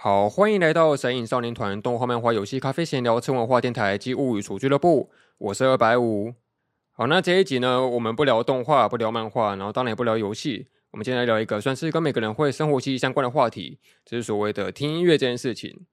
[0.00, 5.10] 好，欢迎来到神隐少年团动画、漫画、游戏、咖啡闲聊、次文化电台及物语厨俱乐部。
[5.38, 6.34] 我是二百五。
[6.92, 10.68] 好，那这一集呢，我们不聊动画，不聊漫画，然后当然也不聊游戏。
[10.92, 15.84] 我们今天来聊一个算是跟每个人会生活息息相关的话题，就是所谓的听音乐这件事情。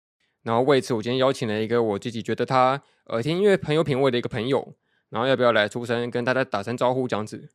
[0.43, 4.75] 然后为此，我今天邀请了一个我自己觉得他呃听音乐很有品味的一个朋友。
[5.09, 7.49] 然后要不要来出声跟大家打声招呼这样子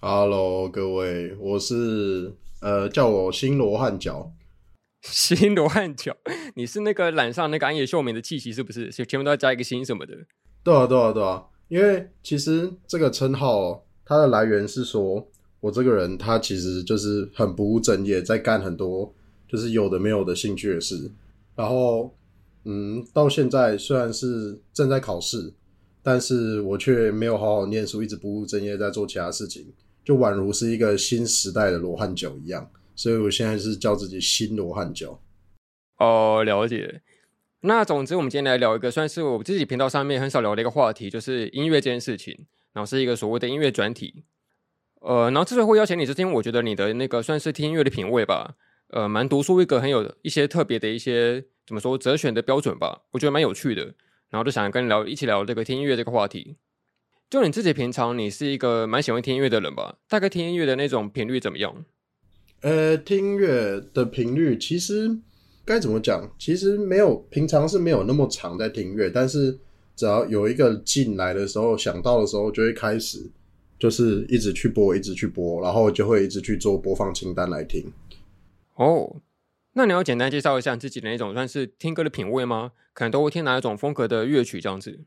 [0.00, 4.32] ？Hello，各位，我是呃叫我新罗汉角。
[5.10, 6.16] 新罗汉脚，
[6.54, 8.90] 你是那个染上那个安野秀明的气息是不是？
[8.90, 10.14] 前面都要加一个新什么的？
[10.62, 11.44] 对啊，对啊，对啊。
[11.68, 15.26] 因为其实这个称号它的来源是说，
[15.60, 19.12] 我这个人他其实就是很不务正业，在干很多
[19.46, 21.10] 就是有的没有的兴趣的事。
[21.54, 22.14] 然后，
[22.64, 25.52] 嗯，到现在虽然是正在考试，
[26.02, 29.66] 但是我却没有好好念书，一直不务正业，在做其他事情，
[30.04, 32.70] 就宛如是一个新时代的罗汉酒一样。
[32.98, 35.22] 所以我现在是叫自己新罗汉教。
[35.98, 37.00] 哦，了解。
[37.60, 42.46] 那总之，我们今天来聊一个算是我自己频道上面很少聊的一个话题，就是音乐这件事情。
[42.72, 44.24] 然后是一个所谓的音乐专题。
[45.00, 48.56] 呃，然后之所以会邀请你，是因为我觉得你的那个算是听音乐的品味吧，
[48.88, 53.94] 呃，蛮独树一格，很有一些特别的一些怎么说择选的标准吧，我觉得蛮有趣的。
[54.30, 56.56] 然后就想跟你聊，一起聊这个听音乐这个话题。
[57.30, 59.98] 就你自己平常，你是一个蛮喜欢听音乐的人吧？
[60.08, 61.84] 大概听音乐的那种频率怎么样？
[62.60, 65.16] 呃，听音乐的频率其实
[65.64, 66.28] 该怎么讲？
[66.36, 69.56] 其实没有，平常是没有那么长在听音乐，但是
[69.94, 73.30] 只要有一个进来的时候，想到的时候就会开始，
[73.78, 77.92] 就是一直去播，一直去播，然后就会一直去做播放清单来听。
[78.74, 79.20] 哦，
[79.74, 82.72] 那你要简单介绍一下自己的那种算是听歌的品味吗？
[82.92, 84.98] 可能都会听哪一种风格的乐曲这样子？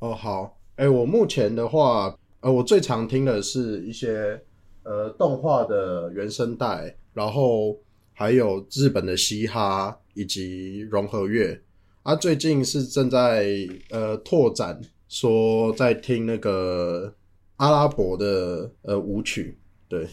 [0.00, 4.42] 哦，好，哎，我目前的话，呃，我最常听的是一些。
[4.84, 7.78] 呃，动画的原声带，然后
[8.12, 11.58] 还有日本的嘻哈以及融合乐。
[12.02, 13.46] 啊，最近是正在
[13.88, 17.14] 呃拓展，说在听那个
[17.56, 19.58] 阿拉伯的呃舞曲。
[19.88, 20.06] 对，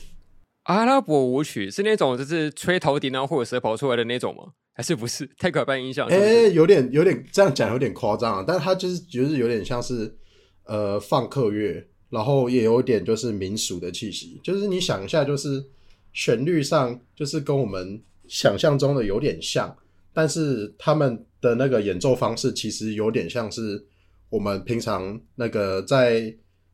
[0.63, 4.53] 阿拉伯舞曲是那种就是吹头顶然后或者蛇跑出来的那种吗？
[4.73, 5.29] 还是不是？
[5.37, 6.07] 太刻板印象。
[6.07, 10.15] 哎、欸，有点有点这样讲有点夸张啊，但是它就是就是有点像是
[10.63, 11.85] 呃放克乐。
[12.11, 15.66] 然后也有点就是民俗的气息，就是你想一下，就是
[16.13, 19.75] 旋律上就是跟我们想象中的有点像，
[20.13, 23.83] 但是他们的那个演奏方式其实有点像是
[24.29, 26.22] 我们平常那个在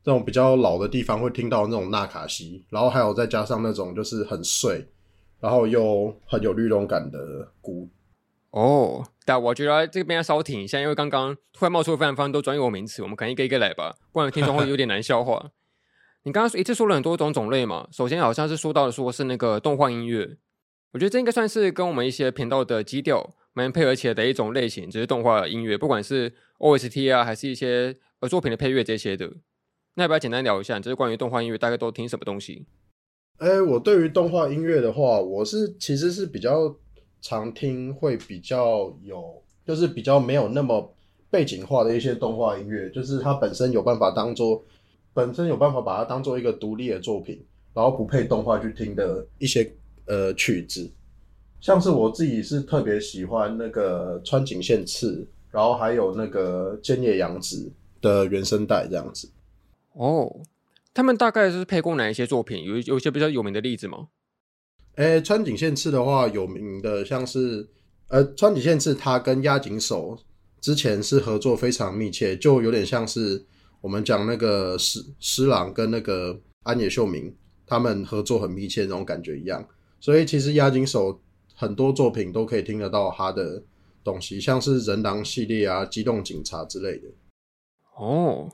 [0.04, 4.84] 这种比较老的地方会听到那种纳卡西，然后还有再加上那种就是很碎，
[5.40, 7.88] 然后又很有律动感的鼓。
[8.52, 15.52] 哦，但我觉得这边要稍停一下，因为刚刚突然冒出非常非常多专有名词，我们可能一个一个来吧，不然听众会有点难消化。
[16.24, 20.38] 你刚刚一次说了很多种种类嘛，首先好像是说到的说是那个动画音乐，
[20.94, 29.30] 我觉得这应该算是跟我们一些频道的基调蛮配合起来的一种类型，就是动画音乐，不管是 OST 啊，还是一些呃作品的配乐这些的。
[29.96, 32.66] 那要不要简单聊一下，就是关于动画音乐大概都听什么东西？
[33.40, 36.78] 哎、我对于动画音乐的话，我是其实是比较。
[37.22, 40.94] 常听会比较有，就是比较没有那么
[41.30, 44.64] 背景化的一些动画音乐，就是它本身有办法当做，
[45.14, 49.70] 本身有办法把它当做一个独立的作品，然后不配动画去听的一些
[50.06, 50.90] 呃曲子，
[51.60, 59.30] 像是我自己是特别喜欢那个川井宪次，然后还有那个菅野洋子的原声带这样子。
[59.94, 60.42] 哦，
[60.94, 62.64] 他们大概是配过哪一些作品？
[62.64, 64.08] 有有一些比较有名的例子吗？
[64.98, 67.68] 诶、川井宪次的话，有名的像是，
[68.08, 70.18] 呃，川井宪次他跟押井守
[70.60, 73.46] 之前是合作非常密切，就有点像是
[73.80, 77.36] 我们讲那个施施琅跟那个安野秀明
[77.68, 79.68] 他们合作很密切那种感觉一样。
[80.00, 81.22] 所以其实押井守
[81.54, 83.64] 很多作品都可以听得到他的
[84.04, 87.08] 东西，像是人狼系列啊、机动警察之类的。
[87.96, 88.52] 哦，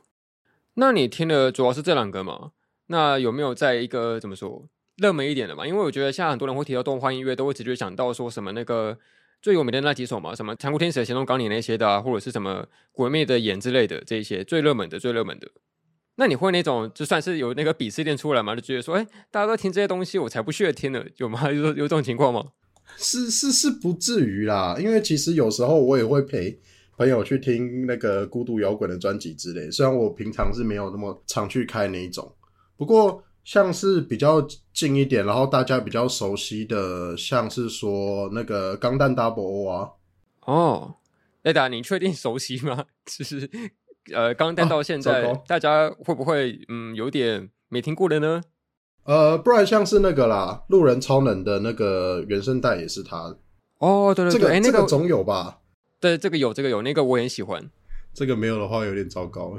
[0.74, 2.52] 那你听的主要是这两个吗？
[2.88, 4.68] 那有没有在一个怎么说？
[4.98, 8.98] 热门一点的嘛，因为我觉得现在很多人会提到动画音乐，都会直接想到说什么那个
[9.42, 15.50] 最有名的那几首嘛，什么《残酷天使的行动纲领》那些的啊，或者是什么《鬼灭的眼》之类的这一些最热门的、最热门的。
[16.18, 21.42] 那你会那种就算是有那个鄙视链出来嘛，就觉得说，哎，大家都听这些东西，我才不屑听呢，有吗？
[21.52, 22.46] 有有这种情况吗？
[22.96, 26.60] 是是是不至于啦，因为其实有时候我也会陪
[26.98, 32.36] 朋友去听那个孤独摇滚的专辑之类，虽然我平常是没有那么常去开那一种，
[32.78, 33.24] 不过。
[33.44, 39.90] 像是比较近一点，然后大家比较熟悉的，像是说那个《钢弹 Double O》啊。
[40.46, 40.96] 哦，
[41.44, 42.86] 雷达，你确定熟悉吗？
[43.06, 43.50] 就是
[44.14, 48.42] 呃，钢弹到现在，啊、大家会不会嗯有点没听过的呢？
[49.06, 53.36] 呃，不然像是那个啦，《路人超能》的那个原声带也是他。
[53.80, 55.60] 哦，对对对，这个、欸、那个总有吧？
[56.00, 57.70] 对，这个有，这个有，那个我也很喜欢。
[58.14, 59.58] 这个没有的话有点糟糕。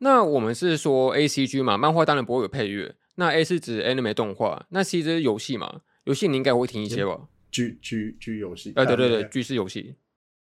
[0.00, 2.94] 那我们是说 A C G 嘛，漫画当然不会有配乐。
[3.16, 5.82] 那 A 是指 anime 动画，那 C 是游戏嘛？
[6.04, 7.20] 游戏你应该会听一些吧
[7.52, 9.94] ？G G G 游戏，哎，对对对，G 是游戏。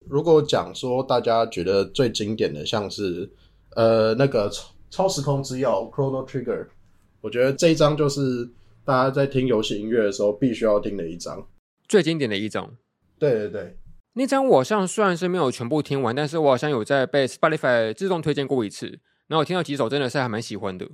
[0.06, 3.30] 如果讲说大家觉得最经典的，像是
[3.76, 6.66] 呃那个超超时空之钥 Chrono Trigger，
[7.20, 8.50] 我觉得这一张就是
[8.84, 11.46] 大家在听游戏音乐的时候必须要听的一张，
[11.86, 12.76] 最经典的一张。
[13.18, 13.78] 对对对。
[14.14, 20.86] 那张我好像虽然是没有全部听完，但是我好像有在被 Spotify 自动推荐过一次，然后我听到几首真的是还蛮喜欢的。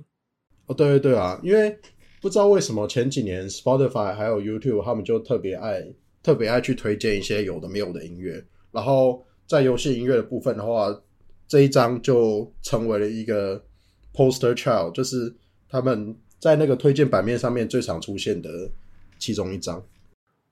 [0.67, 1.77] 哦，对对对啊，因为
[2.21, 5.85] 不知道为什么前几年 Spotify 还有 YouTube 他们就特别爱
[6.23, 10.87] 特别爱去推荐一些有的没有的音乐，然后在游戏音乐的部分的话，
[11.47, 13.63] 这一张就成为了一个
[14.13, 15.35] Poster Child，就是
[15.67, 18.49] 他们在那个推荐版面上面最常出现的
[19.19, 19.83] 其中一张。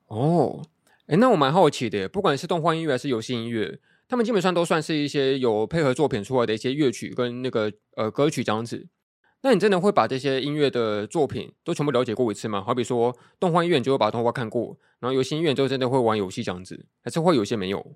[0.08, 0.62] 哦。
[1.06, 8.88] 哎，那我蛮好奇的，不管是动画音乐还是游戏音乐，他们基本上都算是一些有配合作品出来的一些乐曲跟那个呃歌曲这样子。
[9.44, 12.61] 那你真的会把这些音乐的作品都全部了解过一次吗？
[12.61, 17.95] 好比说动画音乐，就会把动画看过，然后游戏音乐就真的会玩游戏这样子，还是会有些没有？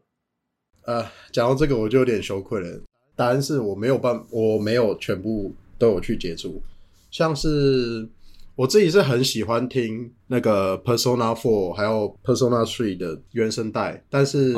[0.83, 2.81] 呃，讲到这个我就有点羞愧了。
[3.15, 6.61] 答案是我没有办，我没有全部都有去接触，
[7.09, 8.07] 像是。
[8.55, 14.53] 我自己是很喜欢听那个 Persona Four 还有 Persona Three 的原声带，但是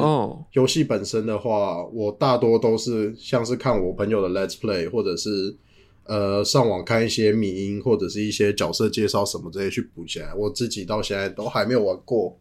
[0.51, 1.89] 游戏本身的话，oh.
[1.93, 5.55] 我大多都是像是看我朋友的 Let's Play，或者是
[6.03, 10.33] 呃上网看一些迷音或者是一些角色介绍什么这些去补起来。
[10.33, 12.37] 我自己到现在都还没有玩过。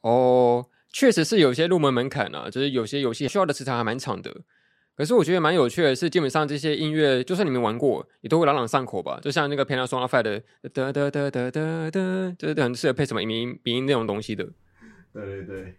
[0.00, 4.42] 哦，确实是有些入门门槛啊，就是有些游戏需要的时长还蛮长的。
[4.96, 9.18] 可是我觉得蛮有趣的是，基本上这些音乐，就算你们玩过，也都会朗朗上口吧。
[9.22, 10.42] 就像那个5的
[10.72, 14.44] 哒哒哒哒哒哒，就是很适合配什么鼻音鼻音那种东西的。
[15.12, 15.74] 对对对。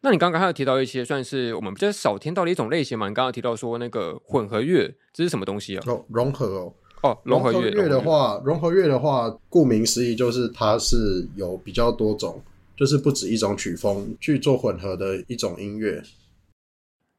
[0.00, 3.08] 那你刚刚还有提到一些算是我们比较少听到的一种类型嘛？
[3.08, 5.84] 你刚刚提到说那个混合乐，这是什么东西啊？
[5.86, 6.74] 哦，融合哦。
[7.02, 12.42] 哦，融合乐的话，融合乐的话，顾名思义就是它是有比较多种，
[12.76, 16.02] 就是不止一种曲风去做混合的一种音乐。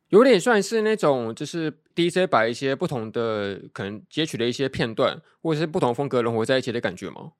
[0.09, 7.33] 有点算是那种，就是 DJ 把一些不同的可能截取的一些片段，或者是不同风格融合在一起的感觉吗？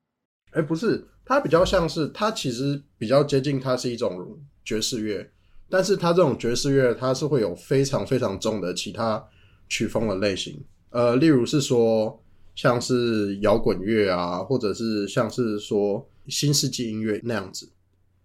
[0.51, 5.29] 哎、不是，它比较像是，它其实比较接近，它是一种爵士乐，
[5.69, 9.23] 但是它这种爵士乐，它是会有非常非常重的其他
[9.67, 12.23] 曲风的类型，呃，例如是说
[12.55, 17.71] 像是摇滚乐啊，或者是像是说新世纪音乐那样子，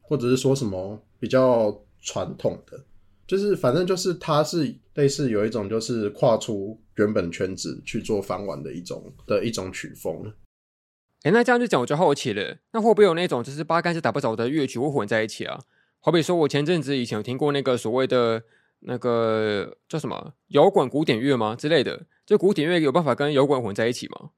[0.00, 2.84] 或者是说什么比较传统的。
[3.26, 10.22] 就是反正就是它是类似有一种就是跨出原本圈子去做翻玩的一种的一种曲风。
[11.22, 15.58] 哎、欸，那这样就讲我就好奇了，那会不会有那种就是八竿子打不着的乐曲会混在一起啊？
[16.00, 18.42] 好比说我前阵子以前有听过那个所谓的
[18.80, 22.04] 那个叫什么摇滚古典乐吗之类的？
[22.26, 24.32] 这古典乐有办法跟摇滚混在一起吗？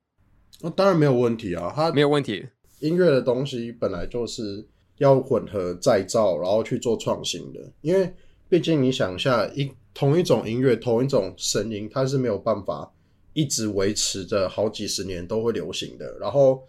[0.61, 2.47] 那、哦、当然没有问题啊，它没有问题。
[2.79, 4.65] 音乐的东西本来就是
[4.99, 8.15] 要混合再造，然后去做创新的，因为。
[8.49, 12.93] 毕竟，你想一下，一同一种音乐，同一种声音，它是没有办法
[13.33, 16.17] 一直维持着好几十年都会流行的。
[16.21, 16.63] 然后，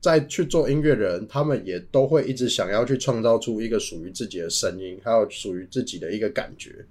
[0.00, 6.84] 再去做音乐人，他们也都会一直想要去创造出一个属于自己的声音，还有属于自己的一个感觉。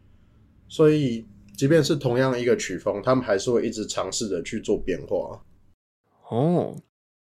[0.67, 5.43] 所以，即便是同样一个曲风，他们还是会一直尝试着去做变化。
[6.29, 6.75] 哦，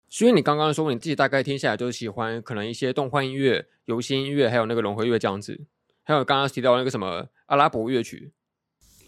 [0.09, 5.61] 所以你刚刚说你自己大概听下来就是喜欢可能一些动画音乐、游戏音乐，还有那个融合乐这样子。
[6.07, 8.31] 还有刚刚提到那个什么阿拉伯乐曲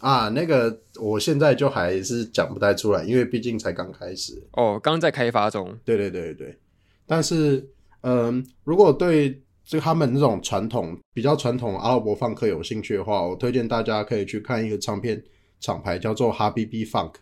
[0.00, 5.74] 啊，那个我现在就还是讲不太出来，因为毕竟才刚开始哦，刚在开发中。
[5.82, 6.58] 对对对对，
[7.06, 7.66] 但是
[8.02, 15.24] 嗯，如果对就他们那种传统比较传统阿拉伯放克有兴趣的话，我推荐大家可以去看一个唱片
[15.58, 17.14] 厂牌叫做 Habibi Funk。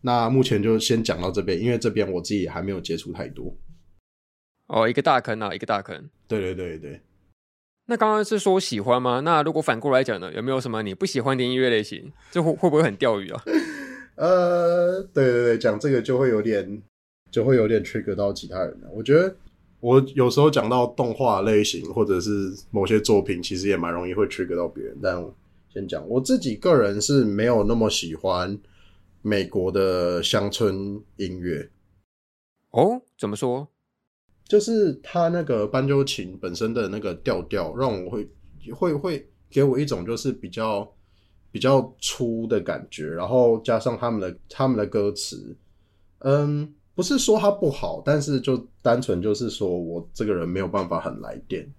[0.00, 3.56] 那目前就先讲到这边，因为这边我自己也还没有接触太多。
[4.66, 6.10] 哦，一个大坑啊，一个大坑。
[6.26, 7.00] 对对对对。
[7.90, 9.20] 那刚刚是说喜欢吗？
[9.20, 10.30] 那如果反过来讲呢？
[10.34, 12.12] 有没有什么你不喜欢的音乐类型？
[12.30, 13.42] 这会会不会很钓鱼啊？
[14.16, 16.82] 呃，对对对，讲这个就会有点，
[17.30, 18.88] 就会有点 trigger 到其他人了。
[18.92, 19.34] 我觉得
[19.80, 24.94] 我有时候讲到动画类型或者是某些作品，其实也蛮容易会 trigger 到别人。
[25.02, 25.24] 但
[25.72, 28.58] 先讲我自己个人是没有那么喜欢
[29.22, 31.70] 美国的乡村音乐。
[32.72, 33.68] 哦，怎么说？
[34.48, 38.28] 就是他那个斑鸠琴本身的那个调调，让我会
[38.74, 40.90] 会会给我一种就是比较
[41.52, 45.54] 比较粗的感觉，然后加上他们的他们的歌词，
[46.20, 51.70] 嗯，不是说他不好，但是就单纯就是说我这个人没有办法很来电。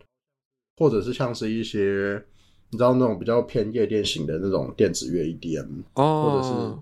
[0.77, 2.23] 或者是像是一些
[2.69, 6.79] 你知道那种比较偏夜店型的那种电子乐 EDM，哦，或者是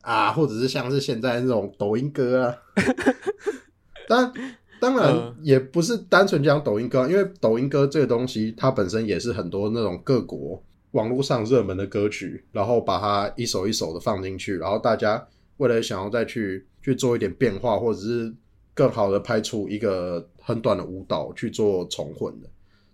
[0.00, 2.56] 啊，或者是像是现在那种抖音歌啊。
[4.08, 4.34] 当
[4.80, 15.26] 当然也不是单纯讲抖音歌，因为抖音歌这个东西它本身也是很多那种各国网络上热门的歌曲，然后把它一首一首的放进去，然后大家
[15.58, 18.34] 为了想要再去去做一点变化，或者是。
[18.72, 22.48] 更好的拍出一个很短的舞蹈去做重混的，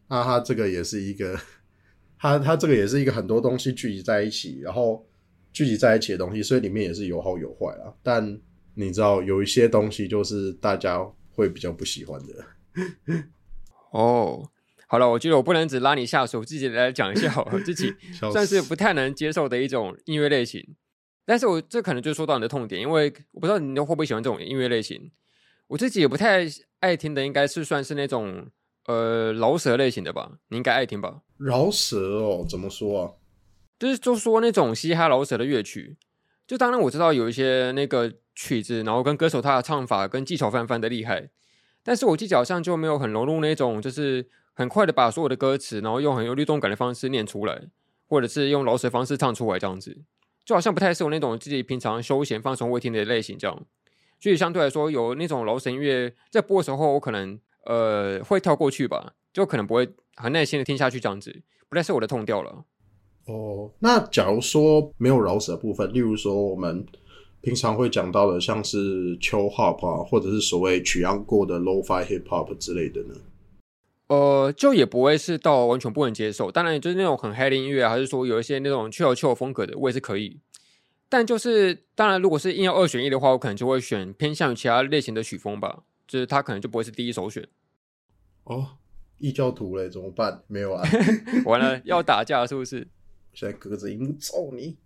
[0.09, 1.39] 那它这个也是一个，
[2.19, 5.07] 它它这个也是一个很多东西聚集在一起，然后
[5.53, 7.93] 聚集在一起的东西，所以里面也是有好有坏啊。
[8.03, 8.37] 但
[8.75, 10.99] 你知道有一些东西就是大家
[11.37, 12.45] 会比较不喜欢的。
[13.93, 14.51] 哦，
[14.89, 20.75] 好了，我觉得我不能只拉你下水，我自己来讲一下 我自己算是不太能接受的一种音乐类型。
[21.25, 25.11] 但是我这可能就说到你的痛点，因为我不知道你会不会喜欢这种音乐类型。
[25.69, 26.47] 我自己也不太
[26.81, 28.49] 爱听的，应该是算是那种
[28.87, 30.39] 呃饶舌类型的吧？
[30.49, 31.23] 你应该爱听吧？
[31.39, 33.13] 饶舌哦，怎么说啊？
[33.79, 35.97] 就是就说那种嘻哈饶舌的乐曲。
[36.47, 41.31] 就当然我知道有一些那个曲子，然后跟歌手他的唱法跟技巧非常的厉害，
[41.83, 47.63] 但是我技巧上就没有很融入那种，就是很快的把所有的歌词，然后用很有律动感的方式念出来，
[48.07, 49.97] 或者是用饶舌方式唱出来这样子，
[50.45, 53.67] 就好像不太适合那种自己平常休闲放松会听的类型这样。
[54.21, 62.65] 所以相对来说，有那种饶舌音乐在播的时候，我可能呃会跳过去吧，就可能不会很耐心的听下去这样子，不太是我的痛调了。
[63.27, 66.87] 哦，那假如说没有饶舌部分，例如说我们
[67.47, 73.15] 平常会讲到的，像是 Chill Hop 啊，或者是所谓取样过的 Lo-Fi Hip Hop 之类的呢？
[74.09, 76.51] 呃，就也不会是到完全不能接受。
[76.51, 80.41] 当然，就是那种很嗨的音乐啊，还是说有一些那种 Chill Chill 风格的，我也是可以。
[81.09, 85.85] 但就是，当然，如果是硬要二选一的话，我可能就会选偏向于其他类型的曲风吧。
[86.09, 87.47] 就是他可能就不会是第一首选。
[88.43, 88.71] 哦，
[89.19, 90.43] 异教徒嘞，怎么办？
[90.49, 90.83] 没有啊，
[91.47, 92.89] 完了，要打架是不是？
[93.33, 94.77] 现在鸽子一定揍你。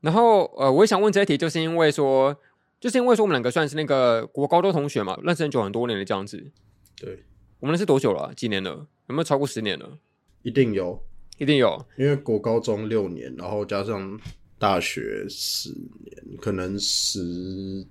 [0.00, 2.36] 然后，呃，我也想问这一题，就是因为说，
[2.80, 6.50] 就是因为说我们两个算是那个国高中同学嘛，认识很久很多年的这样子。
[6.96, 7.24] 对，
[7.60, 8.32] 我们认识多久了啊？
[8.34, 8.70] 几年了？
[9.08, 9.98] 有没有超过十年了？
[10.42, 11.02] 一定有，
[11.38, 14.20] 一定有，因为国高中六年，然后加上。
[14.60, 15.70] 大学十
[16.04, 17.82] 年，可能十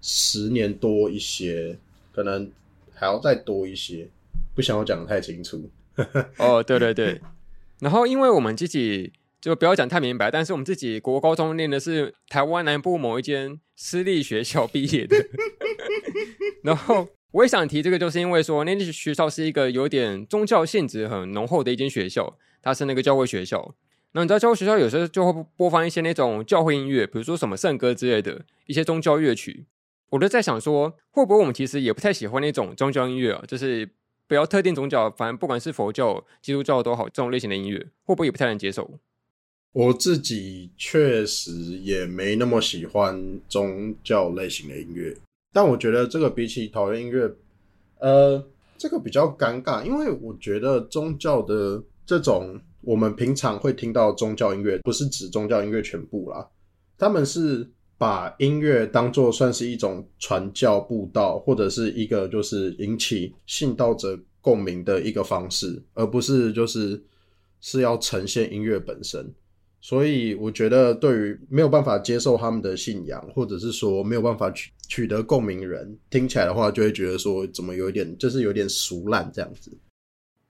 [0.00, 1.76] 十年多一些，
[2.12, 2.48] 可能
[2.94, 4.08] 还要再多一些，
[4.54, 5.68] 不想要讲的太清楚。
[6.38, 7.20] 哦，对对对，
[7.80, 9.12] 然后因为我们自己
[9.42, 15.16] 就不要讲太明白，但是我们自己国高中念的是台湾南部某一间私立学校毕业的，
[16.62, 23.74] 然后我也想提这个，就是因为说那间学校是一个有点宗教性质很浓厚的一间学校，它是那个教会学校。
[24.12, 29.66] 那你知道教会学校有时候就会播放一些那种教会音乐，比如说什么圣歌之类的一些宗教乐曲。
[30.10, 33.42] 我就在想说，会不会我们其实也不太喜欢那种宗教音乐啊？
[33.48, 33.88] 就是
[34.28, 39.00] 不要特定宗教，反正不管是佛教、基督教都好，这种类型的音乐会不会也不太能接受？
[39.72, 45.16] 我自己确实也没那么喜欢宗教类型的音乐，
[45.52, 47.30] 但我觉得这个比起讨厌音乐，
[47.98, 48.44] 呃，
[48.78, 52.60] 这个比较尴尬，因为我觉得宗教的这种。
[52.84, 56.44] 我们平常会听到宗教音乐，不是指宗教音乐全部啦，
[56.98, 57.64] 他们是
[57.96, 67.00] 把音乐当作算是一种传教布道，或者是一个就是引起信道者共鸣的一个方式，而不是就是
[67.60, 69.32] 是要呈现音乐本身。
[69.84, 79.76] 所以我觉得，对于没有办法接受他们的信仰，或者是说没有办法取取得共鸣人，听起来的话，就会觉得说怎么有点就是有点俗烂这样子。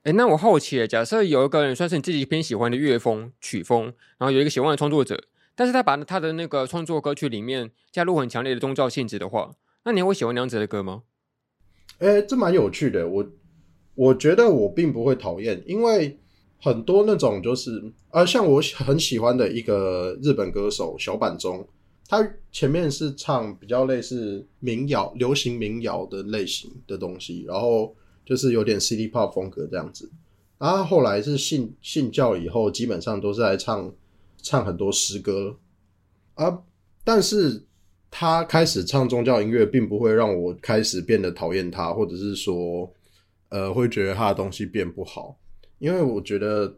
[0.03, 3.85] 哎，那我好奇，假设有一个人算是你自己偏喜欢的乐风曲风，
[4.19, 5.25] 然后有一个喜欢的创作者，
[5.55, 11.05] 但是他把他的那个创作歌曲里面加入很强烈的宗教性质的话，那你会喜欢那样子的歌吗？
[12.01, 13.09] 哎，这蛮有趣的。
[13.09, 13.27] 我
[13.95, 16.19] 我觉得我并不会讨厌，因为
[16.63, 21.69] 很多那种就是啊，像我很喜欢的一个日本歌手小坂中，
[22.09, 27.95] 他前面是唱比较类似民谣、流行民谣的类型的东西，然后。
[28.25, 30.09] 就是有点 City Pop 风格这样子，
[30.57, 33.93] 然后后来是信信教以后，基本上都是来唱
[34.41, 35.57] 唱很多诗歌
[36.35, 36.63] 啊。
[37.03, 37.61] 但是
[38.13, 42.89] 他开始唱宗教音乐，并不会让我开始变得讨厌他，或者是说，
[43.49, 45.37] 呃，会觉得他的东西变不好。
[45.83, 46.75] 因为我觉得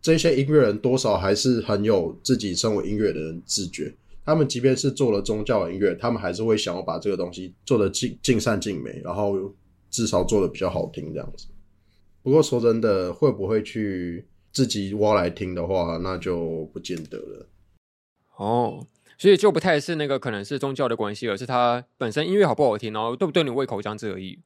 [0.00, 3.94] 这些音乐人多少还是很有自己身为音乐的人自觉。
[4.24, 9.52] 他们即便是做了宗教音乐，他们还是会想要把这个东西做得尽尽善尽美，然后。
[9.90, 11.46] 至少做的比较好听这样子，
[12.22, 17.48] 不过说真的，会不会去自己挖来听的话，那就不见得了。
[18.36, 24.38] 哦，所以就不太是那个可能是宗教的关系，而是他本身音乐好不好听，然后对不对你胃口这样子而已。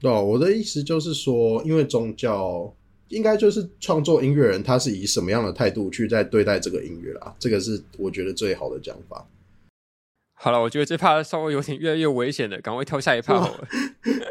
[0.00, 2.74] 对，我的意思就是说，因为宗教
[3.10, 9.24] 应该就是创作音乐人他是以什么样的态度去在对待这个音乐啦，这个是我觉得最好的讲法。
[10.32, 13.68] 好了，我觉得这趴稍微有点越来越危险了，赶快跳下一趴好了。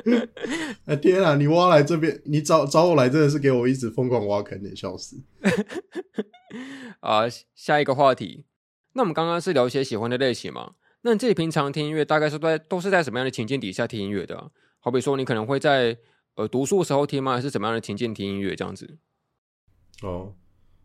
[0.85, 5.17] 哎天啊，你挖来这边，你找找我来真的是给我一直疯狂挖坑，你笑死。
[7.01, 8.45] 啊，下一个话题，
[8.93, 10.71] 那我们刚刚是聊一些喜欢的类型嘛？
[11.01, 14.49] 那你自己平常听音乐，大概是在都是在什么样的情境底下听音乐的啊？
[14.79, 15.95] 好比说，你可能会在
[16.39, 17.35] 呃读书的时候听吗？
[17.35, 18.97] 还是怎么样的情境听音乐这样子？
[20.01, 20.33] 哦，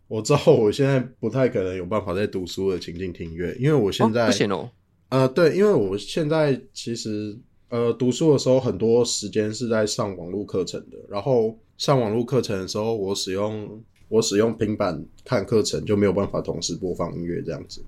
[0.09, 4.69] 我知道我现在不太可能有办法在读书的情境听音乐，因为我现在、哦、不行哦。
[5.11, 10.99] 呃，对，因为我现在其实呃读书的时候，很多时间是在上网络课程的。
[11.09, 17.81] 然后上网络课程的时候，我使用我使用平板看课程，就没有办法同时播放音乐这样子。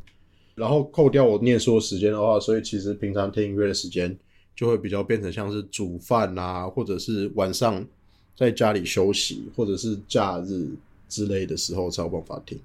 [0.54, 4.16] 然后扣掉我念书的时间的话，所以其实平常听音乐的时间
[4.56, 7.86] 就会比较变成像是煮饭啊，或者是晚上
[8.34, 10.70] 在家里休息，或者是假日
[11.08, 12.58] 之类的时候才有办法听。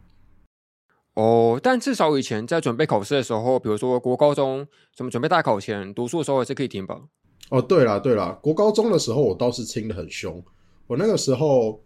[1.14, 7.02] 哦，但至少以前在准备考试的时候，比如说国高中什么准备大考前读书的时候，还是可以听吧。
[7.50, 10.42] 哦，对啦对啦，国高中的时候我倒是听得很凶。
[10.88, 11.82] 我那个时候，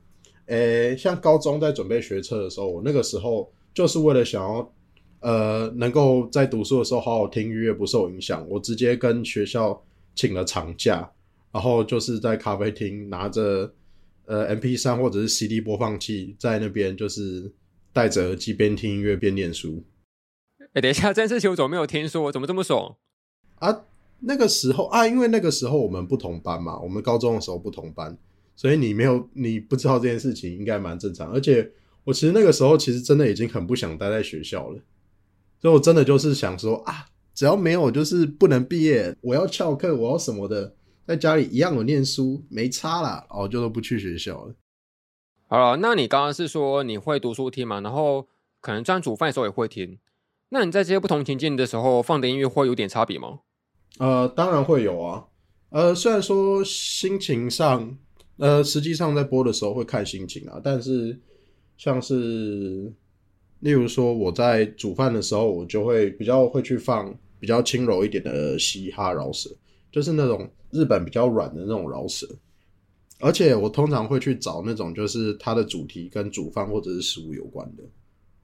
[0.45, 4.71] 诶，像高中在准备学测的时候，我那个时候就是为了想要，
[5.21, 9.81] 呃，能够在读书的时候好好听音乐不受影响，我直接跟学校
[10.15, 11.12] 请了长假，
[11.51, 13.74] 然后就是在咖啡厅拿着
[14.25, 17.53] 呃 M P 三或者是 CD 播放器在那边就是。
[17.95, 19.81] 戴着耳机边听音乐边念书。
[20.74, 22.29] 等一下，这件事情我怎么没有听说？
[22.29, 22.93] 怎么这么爽
[23.60, 23.86] 啊？
[24.19, 28.17] 那个时候啊，因为那个时候我们不同班嘛，我们高中的时候不同班，
[28.53, 31.31] 所以你没有，你不知道这件事情应该蛮正常。
[31.31, 31.72] 而且
[32.03, 34.81] 我其实那个时候其实真的已经很不想待在学校了，
[35.62, 40.74] 所以我真的就是想说啊，只要没有就是不能毕业，我要翘课，我要什么的，
[41.06, 44.56] 在家里一样有念书，没差啦，哦，就都不去学校了。
[45.48, 47.82] 好了，那你刚刚是说你会读书听嘛？
[47.82, 48.27] 然后
[48.62, 50.00] 可能这样煮饭的时候也会听。
[50.50, 53.40] 那你在这些不同情境的时候放的音乐会有点差别吗？
[54.00, 55.25] 呃，当然会有啊。
[55.70, 57.98] 呃，虽然说心情上，
[58.38, 61.20] 呃，实际上在播的时候会看心情啊，但是
[61.77, 62.94] 像是
[63.59, 69.50] 例如说我在煮饭的时候，我就会比较会去放比较轻柔一点的嘻哈饶舌，
[69.91, 72.27] 就是那种日本比较软的那种饶舌。
[73.19, 77.83] 而且我通常会去找那种，就是它的主题跟煮饭或者是食物有关的。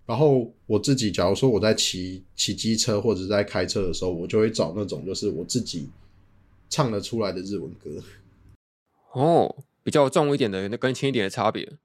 [0.05, 5.89] 然后我自己，假如说我在骑骑机车或者在开车的时候，我就会找那种就是我自己
[6.69, 7.89] 唱得出来的日文歌。
[9.13, 11.77] 哦，比较重一点的，那跟轻一点的差别，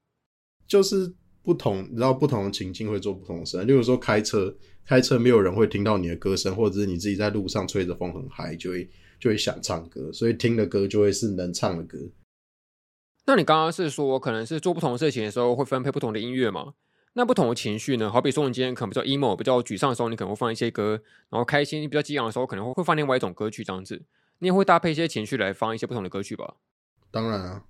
[0.65, 3.61] 就是不同，你知道不同的情境会做不同的事。
[3.63, 4.55] 例如说开车，
[4.87, 11.97] 开车没有人会听到你的歌声，或者是你自己在路上吹着风很嗨，就会就会想唱歌，所以听的歌就会是能唱的歌。
[13.25, 16.73] 那你刚刚是说，可能是做不同的事情的时候会分配不同的音乐嘛？
[17.13, 18.09] 那不同的情绪呢？
[18.09, 20.97] 好比说，你今天可能比较 emo、比较沮丧的时候，你可能会放一些歌；
[21.29, 24.01] 然后开心、比较激昂的时候，可能会会放另外一种歌曲这样子。
[24.39, 26.55] 你也会搭配一些情绪来放一些不同的歌曲吧？
[27.11, 27.63] 当然啊，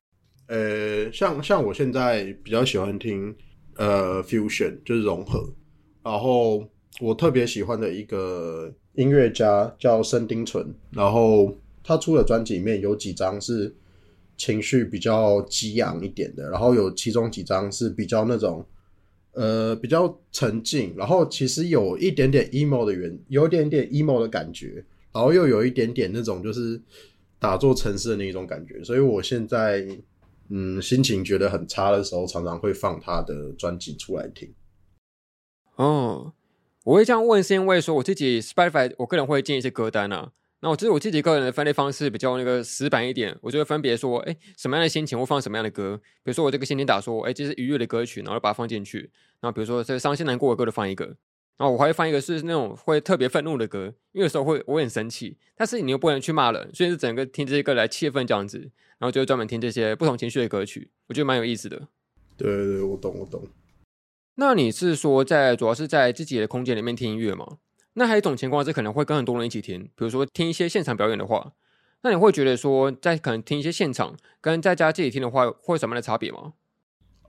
[0.47, 3.35] 呃，像像我现在比较喜欢听
[3.77, 5.55] 呃 fusion，就是融合。
[6.03, 13.75] 然后我特别喜欢的一个音乐家叫深町纯，然后他出的专辑里面有几张是。
[14.39, 18.63] 情绪比较激昂一点的，然后有其中几张是比较那种，
[19.31, 26.79] 呃，比较沉静，然后其实有一点点 emo 的原，有一点点 emo 的感觉，然后又有一点点那种就是
[27.39, 29.87] 打坐沉思的那种感觉，所以我现在
[30.49, 34.53] 嗯心情觉得很差的时候，常常会放他的专辑出来听。
[35.77, 36.31] 哦，
[36.87, 40.31] 我会这样问是因为说我自己 Spotify 我个人会建一些歌单啊。
[40.61, 45.99] 那我其实我自己个人的分类方式比较那个死板一点，我就会分别说，哎，什么样的心情会放什么样的歌。
[46.23, 48.99] 比如说我这个心情打说，哎，这是愉悦的歌曲，然后把它放进去。
[49.41, 51.05] 然后比如说这伤心难过的歌就放一个。
[51.57, 58.71] 然后我还会放一个是那种会特别愤怒的歌，因为有时候会我会很生气，但是你又不能去骂人，所以是整个听这些歌来气氛这样子。
[58.97, 61.89] 然后就会专门听这些不同情绪的歌曲，我觉得蛮有意思的。
[62.37, 63.43] 对对对，我懂我懂。
[64.39, 67.57] 那你是说在主要是在自己的空间里面听音乐吗？
[67.93, 71.53] 那还有一种情况是可能会跟很多人一起听，比如说听一些现场表演的话，
[72.03, 76.53] 那你会觉得说在可能听一些现场跟在家自己听的话，会有什么样的差别吗？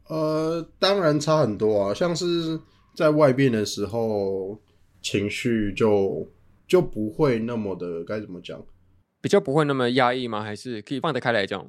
[0.08, 2.60] 呃，当然差很多啊，像是
[2.94, 4.60] 在外边的时候，
[5.00, 6.30] 情绪就
[6.66, 8.62] 就不会那么的该怎么讲，
[9.22, 10.42] 比较不会那么压抑吗？
[10.42, 11.62] 还是可以放得开来讲？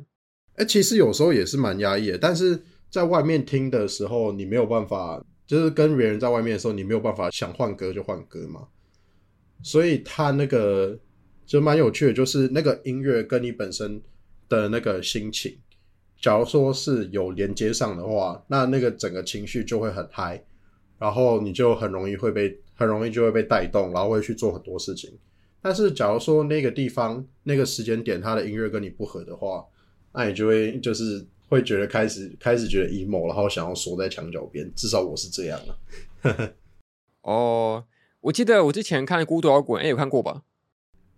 [0.55, 8.67] 哎、欸，其实有时候也是蛮压抑的，但是在外面听的时候，你没有办法，就是跟别人在外面的时候，你没有办法想换歌就换歌嘛。
[9.61, 10.97] 所以他那个
[11.45, 14.01] 就蛮有趣的，就是那个音乐跟你本身
[14.47, 15.57] 的那个心情，
[16.21, 20.43] 假如说是有连接上的话，那那个整个情绪就会很嗨，
[20.97, 25.11] 然后你就很容易会被很容易就会被带动，然后会去做很多事情。
[25.61, 29.65] 但是假如说那个地方那个时间点它的音乐跟你不合的话，
[30.13, 34.71] 那你就会就是会觉得开始开始觉得 emo，然后想要缩在墙角边。
[34.75, 36.53] 至少我是这样了。
[37.23, 37.83] 哦，
[38.21, 40.43] 我记得我之前看《孤独摇滚》，哎，有看过吧？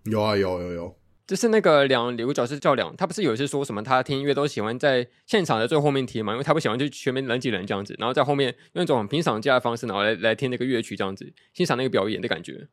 [0.06, 0.96] 有啊，有有有。
[1.28, 12.68] 就是那个两有个角色叫两，他不是有一次说什么他听音乐都喜欢在现场的最后面听嘛，因为他不喜欢就全面人挤人这样子，然后在后面用一种很平常价的方式，然后来来听那个乐曲这样子，欣赏那个表演的感觉。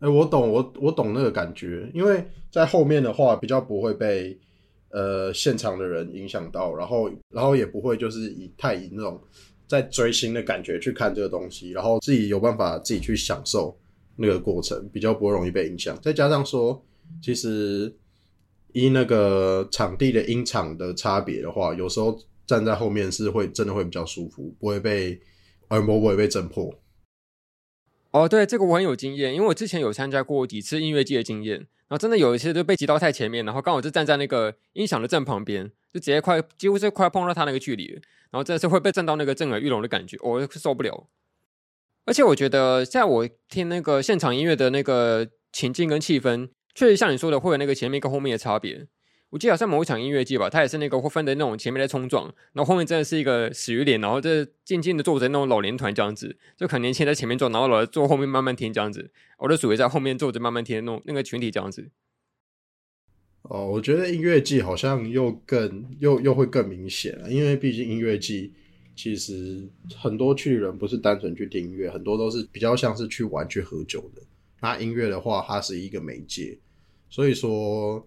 [0.00, 4.38] 哎、欸，我懂，我我懂那个感觉，因为在后面的话比较不会被
[4.90, 9.20] 呃现场的人影响到，然后然后也不会就是以太以那种
[9.66, 13.76] 在追星的感觉去看这个东西，然后自己有办法自己去享受
[14.16, 16.84] 那个过程，比较不会容易被影响，再加上说。
[17.22, 17.90] 其实，
[18.74, 25.18] 依那个场地的音场的差别的话，有时候站在后面是会真的会比较舒服，不会被
[25.70, 26.70] 耳膜不会被震破。
[28.10, 37.92] 哦，对，这个我很有经验，因为我之前有参加过几次音乐祭的经验，然后真的有一次就被挤到太前面，然后刚好就站在那个音响的正旁边，就直接快几乎是快碰到他那个距离，
[38.30, 41.06] 然后真的是会被震到那个震耳欲聋的感觉，我受不了。
[42.06, 46.48] 而且我觉得，在我听那个现场音乐的那个情境跟气氛。
[46.74, 48.86] 确实像你说的，会有那个前面跟后面的差别。
[49.30, 59.10] 我记得好像某一场音乐季吧，它也是那个会分的那种前面在冲撞，然后后面真的是一个死鱼脸，然后这静静的坐着那种老年团这样子，就可能年轻在前面坐，然后老人坐后面慢慢听这样子。
[59.38, 61.90] 我就属于在后面坐着慢慢听那种那个群体这样子。
[63.42, 68.52] 哦，我觉得音乐季好像又更又又会更明显了，因为毕竟音乐季
[68.96, 74.22] 其实很多去的人不是单纯去听音乐，很多都是比较像是去玩去喝酒的。
[74.60, 76.58] 那音乐的话，它是一个媒介。
[77.10, 78.06] 所以说，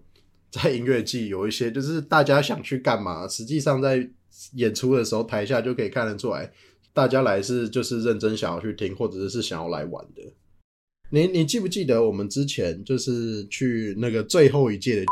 [0.52, 4.08] 在音乐季有一些 就是大家想去干嘛，实际上在
[4.54, 6.52] 演出的时候，台下就可以看得出来，
[6.92, 10.22] 大家来是就是认真想要去听，或者是想要来玩的。
[11.10, 15.04] 你你记不记得我们之前就是去那个最后一届的？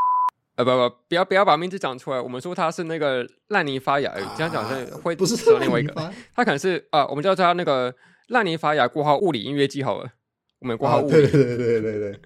[0.56, 2.20] 呃不不，不要不要把名字讲出来。
[2.20, 7.94] 我们说他是那个烂泥发芽，这样讲是会不是另外一个，他可能是啊，我们叫他那个
[8.28, 10.10] 烂泥发芽过号物理音乐季好了，
[10.60, 11.12] 我们过号物理。
[11.12, 12.20] 对对对对对对。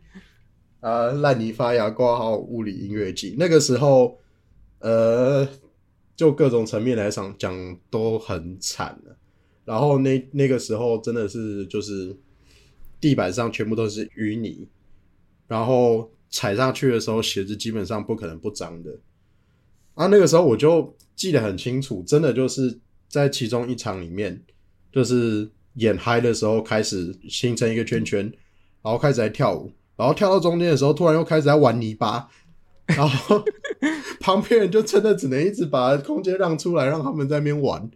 [0.85, 4.19] 啊，烂泥发芽挂号物理音乐季，那个时候，
[4.81, 5.49] 呃，
[6.15, 9.17] 就各种层面来讲讲都很惨了。
[9.65, 12.15] 然后那那个时候真的是就是
[13.01, 14.69] 地板上全部都是淤泥，
[15.47, 18.95] 然后踩上去的时候鞋子基本上不可能不脏的。
[19.95, 24.39] 啊，那个时候我就记得很清楚，真的就是在其中一场里面，
[24.93, 28.31] 就是演嗨的时候开始形成一个圈圈，
[28.83, 29.73] 然后开始在跳舞。
[29.97, 32.29] 然后跳到中间的时候，突然又开始在玩泥巴，
[32.87, 33.43] 然后
[34.21, 37.89] 旁边人就真的只能一直把空间让出来，让他们在那边玩，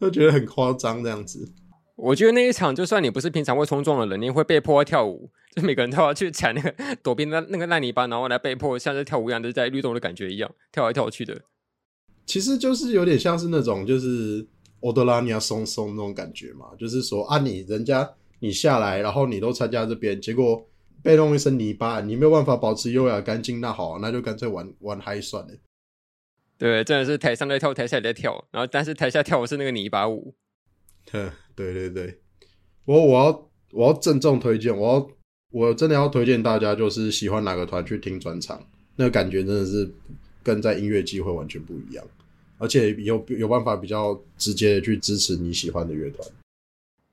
[0.00, 1.50] 就觉得很夸张这样子。
[1.96, 11.40] 我觉得那一场，就算你不是平常会冲撞的人，你会被迫跳舞，就每个人都要去踩那个躲避那那个烂泥巴，然后来被迫像是跳舞一样，就是在律动的感觉一样，跳来跳去的。
[12.26, 14.46] 其实就是有点像是那种就是
[14.80, 18.08] 欧德拉尼亚松松那种感觉嘛，就是说啊，你人家
[18.38, 20.64] 你下来，然后你都参加这边，结果。
[21.02, 25.54] 被弄一身泥巴，你没有办法保持优雅干净，那好，那就干脆玩玩嗨算了。
[26.56, 30.34] 对，真的是台上在跳，台下也在跳，然后但是台下跳的是那个泥巴舞。
[31.10, 32.18] 哼对对对，
[32.84, 35.10] 我我要我要郑重推荐，我要
[35.50, 39.88] 我真的要推荐大家，就是喜欢哪个团去听专场，那个感觉真的是
[40.42, 42.04] 跟在音乐机会完全不一样，
[42.58, 46.28] 而且有有办法比较直接的去支持你喜欢的乐团。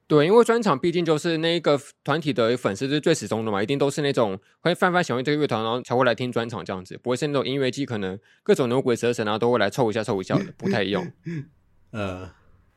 [0.08, 11.12] 对，因为专场毕竟就是那一个团体的粉丝是最始终的嘛，一定都是那种会泛泛喜欢这个乐团，然后才会来听专场这样子，不会是那种音乐季可能各种牛鬼蛇神啊都会来凑一下凑一下的，不太一样。
[11.90, 12.32] 呃，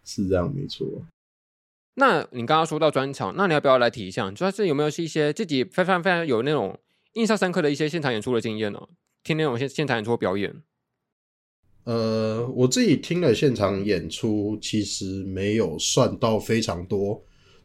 [0.04, 0.86] 是这样没错。
[1.96, 4.30] 那你刚刚说到专场，那你要不要来提一下？
[4.30, 6.78] 主要是有没有是一些自己非常非常有那种
[7.12, 8.80] 印象深刻的一些现场演出的经验呢？
[9.22, 10.62] 听那种现现场演出表演。
[11.88, 17.18] 呃，我自己听了现场演出，其实没有算到非常多，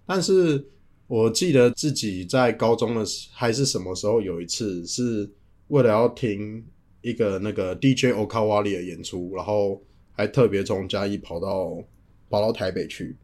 [0.05, 0.65] 但是
[1.07, 5.29] 我记得自己在高中的时还是什么时候有一次，是
[5.67, 6.63] 为了要听
[7.01, 9.83] 一个那个 DJ Okawali 的演出，然后
[10.13, 11.83] 还特别从嘉义跑到
[12.29, 13.17] 跑到台北去。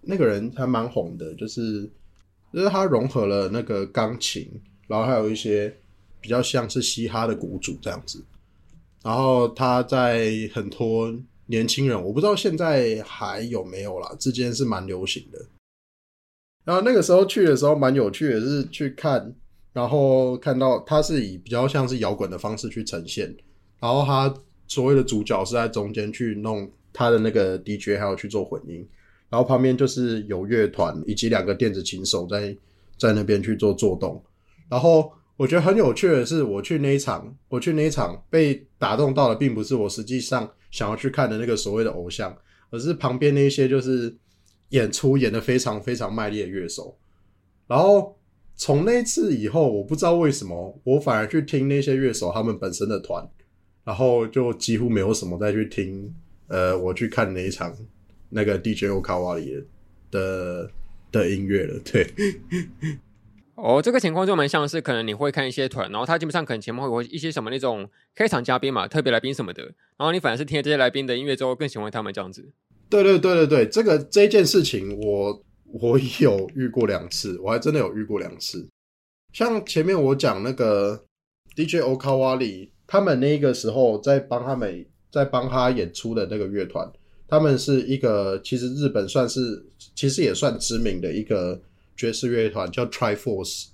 [0.00, 1.82] 那个人还蛮红的，就是
[2.54, 4.50] 就是他融合了那个钢琴，
[4.88, 5.76] 然后还有一些
[6.22, 8.24] 比较像是嘻哈的鼓组这样子。
[9.02, 11.12] 然后他在很多
[11.46, 15.38] 年轻人，我不知道现在还有没有啦，之间是蛮流行的。
[16.64, 19.34] 然后那个时候去的时候蛮有趣的，是去看，
[19.72, 23.34] 然后看到他是以比较像是摇滚的方式去呈现，
[23.80, 24.32] 然后他
[24.68, 28.88] 所谓的主角是在中间去弄他的那个 DJ，还有去做混音，
[29.28, 32.56] 然后旁边就是有乐团以及两个电子琴手在
[32.96, 34.22] 在那边去做做动。
[34.68, 42.36] 然后我觉得很有趣的是，我去那一场，我去那一场被打动到的，并不是我实际上想要去看的那个所谓的偶像，
[42.70, 44.14] 而是旁边那些就是
[44.68, 46.96] 演出演的非常非常卖力的乐手。
[47.66, 48.16] 然后
[48.56, 53.28] 从那次以后，我不知道为什么，我反而去听那些乐手他们本身的团。
[53.84, 56.14] 然后就几乎没有什么再去听，
[56.46, 57.76] 呃，我去看那一场
[58.28, 59.64] 那个 DJ Okawari
[60.08, 60.70] 的
[61.10, 61.80] 的音乐了。
[61.84, 62.06] 对，
[63.62, 69.62] 哦，这个情况就蛮像是，可能你会看一些团，然后他基本上可能前面会有一些什么那种开场嘉宾嘛，特别来宾什么的，
[69.96, 72.50] 然后你反而是听了这些来宾的音乐之后更喜欢他们这样子。
[72.90, 75.42] 对对对对对，这个这件事情我
[75.80, 78.68] 我有遇过两次，我还真的有遇过两次。
[79.32, 81.04] 像前面我讲那个
[81.54, 82.70] DJ Okawari。
[82.84, 86.86] 他们那个时候在帮他们在帮他演出的那个乐团，
[87.26, 91.58] 他们是一个其实日本算是其实也算知名的一个
[91.96, 93.68] 爵士乐团，叫 Triforce。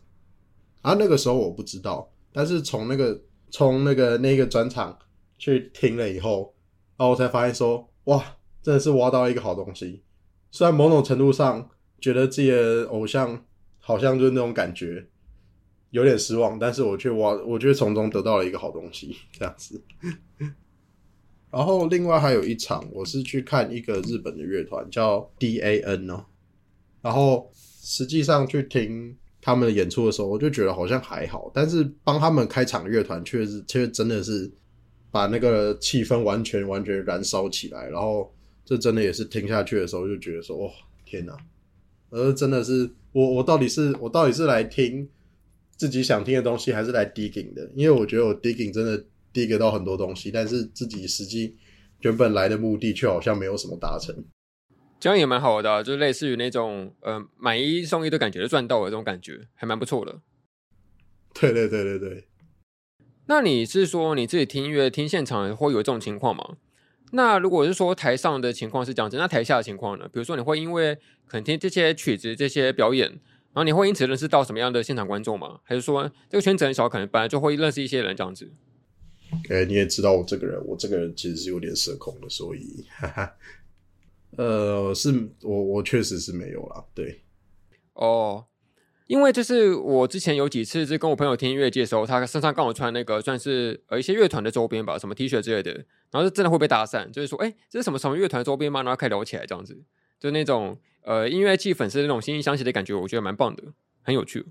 [0.83, 4.98] 啊，那个时候我不知道，但是从那个从那个那个专场
[5.38, 6.54] 去听了以后，
[6.96, 10.02] 然后我才发现说，哇，真的是挖到一个好东西。
[10.50, 11.68] 虽然某种程度上
[12.00, 13.44] 觉得自己的偶像
[13.78, 15.09] 好像就是那种感觉。
[15.90, 19.83] 有点失望，但是我却挖，我却从中得到了一个好东西，这样子。
[21.50, 26.26] 然后另外还有一场，我是去看一个日本的乐团叫 DAN 哦。
[27.00, 27.50] 然后
[27.81, 34.51] 实际上去听他们的演出的时候，我就觉得好像还好，但是帮他们开场乐团却是却真的是
[35.11, 37.88] 把那个气氛完全完全燃烧起来。
[37.88, 38.33] 然后
[38.64, 40.71] 这真的也是听下去的时候就觉得说，哇，
[41.05, 41.37] 天哪！
[42.11, 45.09] 而真的是我我到底是我到底是来听。
[45.77, 49.01] 自己想听的东西还是来 digging 的，因为我觉得我 digging 真的
[49.33, 51.55] dig 到很多东西，但是自己实际
[52.01, 54.12] 原本来的目的却好像没有什么达成。
[55.01, 60.21] 这样也蛮好的啊，就是类似于那种呃买一送一的感觉，赚到了这种感觉，还蛮不错的。
[61.35, 62.29] 对对对对对。
[63.27, 66.57] 那你是说你自己听音乐听现场会有这种情况吗？
[67.13, 70.09] 那如果是说台上的情况是这样子，那台下的情况呢？
[70.13, 70.95] 比如说你会因为
[71.27, 73.21] 可能听这些曲子、这些表演。
[73.55, 75.59] 然后你会因此认识到什么样的现场观众吗？
[75.65, 78.53] 还是说这个圈子很小，可能本来就会认识一些人这样子？
[79.49, 83.37] 哎，你也知道我这个人，我这个人其实是有点社恐的，所以，哈哈，
[84.37, 87.23] 呃，是我我确实是没有啦，对。
[87.95, 88.47] 哦，
[89.07, 95.73] 因为就是我之前有几次是跟我朋友听音乐节的时候，他身上刚好穿那个算是呃一些乐团的周边吧，什么 T 恤之类的，
[96.11, 98.83] 然后就真的会被搭讪，就是说，哎，这是什么什么乐团周边吗？
[98.83, 99.83] 然后开始聊起来这样子，
[100.21, 100.79] 就那种。
[101.03, 103.62] 呃，音乐气粉丝那种惺惺相惜的感觉，我觉得蛮棒的，
[104.03, 104.45] 很有趣。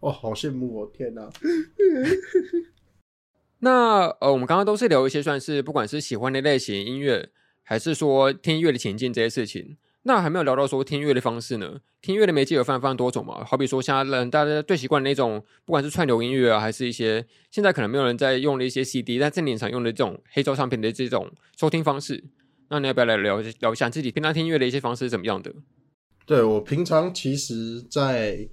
[0.00, 0.90] 哦，好羡慕哦！
[0.92, 1.30] 天哪。
[3.60, 7.28] 那呃，我们刚刚都是聊一些算是不管是喜欢的类型音乐，
[7.68, 9.76] 还是说听音乐的情境这些事情。
[10.04, 11.80] 那还没有聊到说听音乐的方式呢？
[12.00, 13.42] 听音乐的媒介有非常非常多种嘛。
[13.44, 22.22] 好比说，现在人大家最习惯那种，不管是串流音乐啊，还是一些现在可能没有人在用的一些 CD，但在年场用的这种黑胶唱片的这种收听方式。
[22.68, 25.52] 那你要不要来聊聊一下自己平常听音乐的一些方式是怎么样的？
[26.24, 28.48] 对，我平常其实在，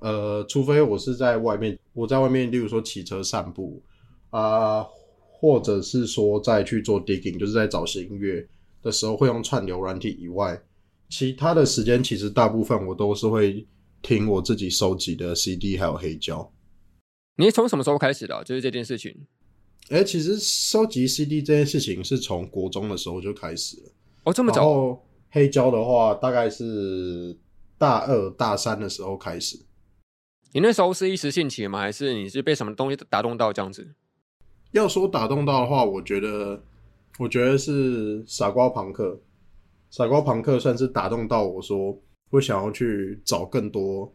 [0.00, 3.82] 呃，除非我是在外面，我在外面，例如说骑车散步
[4.28, 4.84] 啊、
[5.30, 8.46] 或者是说在去做 digging，就是在找新音乐
[8.82, 10.62] 的时候会用串流软体以外，
[11.08, 13.66] 其他的时间其实大部分我都是会
[14.02, 16.50] 听我自己收集的 CD 还有黑胶。
[17.36, 18.42] 你从什么时候开始的、啊？
[18.42, 19.14] 就是这件事情。
[19.90, 23.92] 哎、欸，其实收集 CD 这件事情是从国中的时候就开始了。
[24.24, 24.60] 哦，这么早。
[24.60, 27.36] 然后黑胶的话，大概是
[27.78, 29.58] 大二大三的时候开始。
[30.52, 31.78] 你那时候是一时兴起吗？
[31.78, 33.94] 还是你是被什么东西打动到这样子？
[34.72, 36.62] 要说打动到的话，我觉得，
[37.18, 39.20] 我觉得是傻瓜朋克。
[39.90, 41.98] 傻瓜朋克算是打动到我说，
[42.30, 44.10] 我想要去找更多。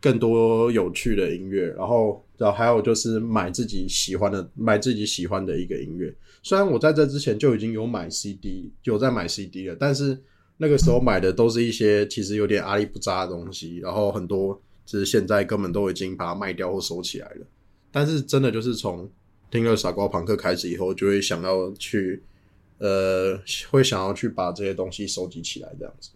[0.00, 6.14] 更多有趣的音乐，然后，然后还有就是买自己喜欢的，买自己喜欢的一个音乐。
[6.40, 10.16] 虽然我在这之前就已经有买 CD，有在买 CD 了，但是
[10.56, 14.54] 那个时候买的都是一些其实有点阿里不扎的东西，然后很多
[14.86, 17.46] 就是现在根本都已经把它卖掉或收起来了。
[17.90, 19.10] 但是真的就是从
[19.50, 22.22] 听了傻瓜朋克开始以后，就会想要去，
[22.78, 26.10] 呃，会想要去把这些东西收集起来这样子。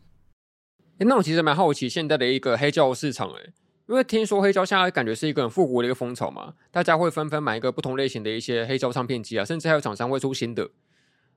[0.99, 3.53] 诶，那我其实蛮好奇现在的一个黑胶市场，哎。
[3.89, 10.71] 因为听说黑胶现在感觉是一个很复古的一个风潮嘛，大家会纷纷买一个不同类型的一些黑胶唱片机啊，甚至还有厂商会出新的。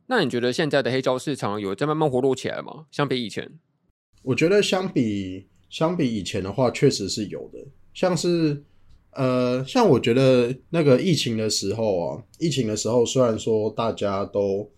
[0.06, 2.86] 那你觉得现在的黑胶市场有在慢慢活络起来吗？
[2.92, 3.52] 相比以前？
[4.22, 7.60] 我觉得相比相比以前的话，确实是有的。
[7.94, 8.64] 像是
[9.12, 14.70] 呃，像我觉得那个疫情的时候啊，疫情的时候虽然说大家都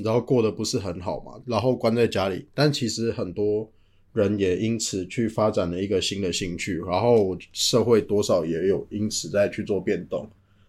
[0.00, 3.70] 你知道过得不是很好嘛，然后关在家里，但其实很多
[4.14, 10.26] 人也因此去发展了一个新的兴趣，然后社会多少也有因此在去做变动。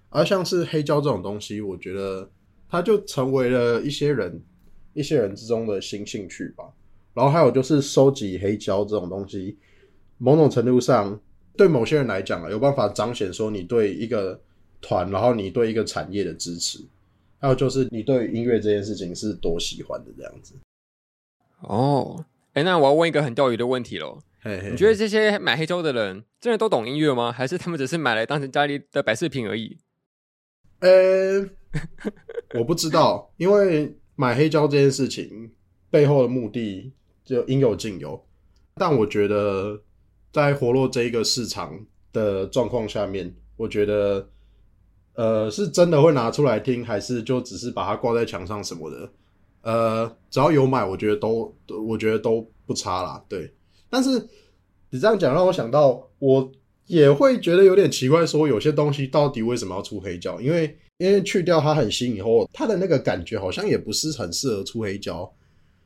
[0.09, 2.29] 而像是黑胶这种东西，我觉得
[2.67, 4.37] 它就成为了一些人
[4.93, 6.65] 一些人之中的新兴趣吧。
[7.13, 9.57] 然后还有就是收集黑胶这种东西，
[10.17, 11.17] 某种程度上
[11.55, 14.37] 对某些人来讲啊，有办法彰显说你对一个
[14.81, 16.79] 团，然后你对一个产业的支持，
[17.41, 20.53] 还有就是你对音乐这件事情是多喜欢的这样子。
[21.61, 22.23] 哦，
[22.53, 24.19] 哎，那我要问一个很钓鱼的问题喽。
[24.71, 27.31] 你觉得这些买黑胶的人真的都懂音乐吗？
[27.31, 29.77] 还是他们只是买来当成家里的摆饰品而已？
[30.79, 31.49] 呃、欸，
[32.55, 35.51] 我不知道，因为买黑胶这件事情
[35.91, 36.91] 背后的目的
[37.23, 38.23] 就应有尽有。
[38.75, 39.79] 但我觉得，
[40.31, 44.27] 在活络这一个市场的状况下面，我觉得，
[45.15, 49.09] 呃，是真的会拿出来听，还是就只是把它挂在墙上什么的？
[49.61, 51.55] 呃，只要有买，我觉得都，
[51.87, 53.23] 我觉得都不差啦。
[53.27, 53.53] 对，
[53.89, 54.27] 但是
[54.89, 56.51] 你这样讲让我想到我。
[56.87, 60.41] 也会觉得有点奇怪，说有些东西到底为什么要出黑胶？
[60.41, 65.31] 因为因为去掉它很新以后，它的那个感觉好像也不是很适合出黑胶。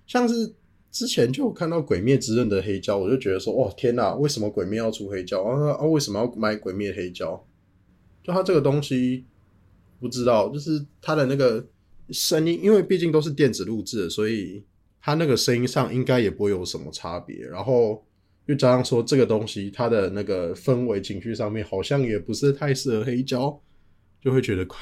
[0.07, 0.51] 像是
[0.91, 5.73] 之前就看到《鬼灭之刃》的黑胶，我就觉得说，哦天哪，为什么《鬼灭》要出黑胶啊？
[5.73, 7.45] 啊，为什么要买《鬼灭》黑胶？
[8.25, 9.23] 就它这个东西，
[9.99, 11.65] 不知道，就是它的那个
[12.09, 14.63] 声音，因为毕竟都是电子录制的，所以
[14.99, 17.45] 它那个声音上应该也不会有什么差别。
[17.45, 18.03] 然后。
[18.47, 23.59] 又加上说这个东西，它的那个氛围情绪上面好像也不是太适合黑胶，
[24.21, 24.77] 就会觉得怪，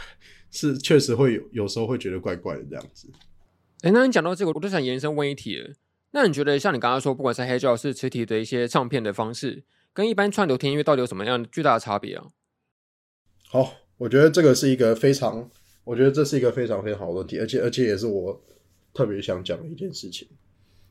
[0.51, 3.10] 是确实会有有时候会觉得怪怪的这样子。
[3.84, 5.71] 哎、那你讲到这个，我都想延伸问一题了。
[6.12, 12.25] 那你觉得像你刚刚说，不管是黑胶是磁体的一些唱片的方式，跟一般串流听音乐到底有什么样巨大的差别啊？
[13.53, 15.47] 好，我觉得这个是一个非常，
[15.83, 18.43] 我觉得这是一个非常非常好的问题，而且而且也是我
[18.95, 20.27] 特别想讲的一件事情，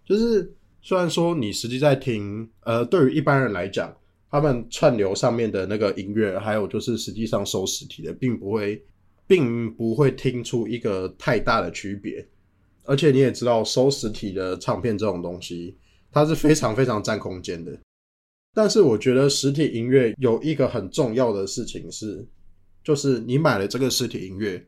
[0.06, 0.54] 就是。
[0.84, 3.96] 虽然说你实际在听，呃，对于一般人来讲，
[4.28, 8.84] 他们串流上面的那个音乐，还有就是实际上收实体的，并不会，
[9.24, 12.26] 并不会听出一个太大的区别。
[12.82, 15.76] 而且你也知道，收实体的唱片这种东西，
[16.10, 17.78] 它是非常非常占空间的。
[18.52, 22.26] 但是我觉得实体音乐有一个很重要的事情是，
[22.82, 24.64] 就是你买了这个实体音乐，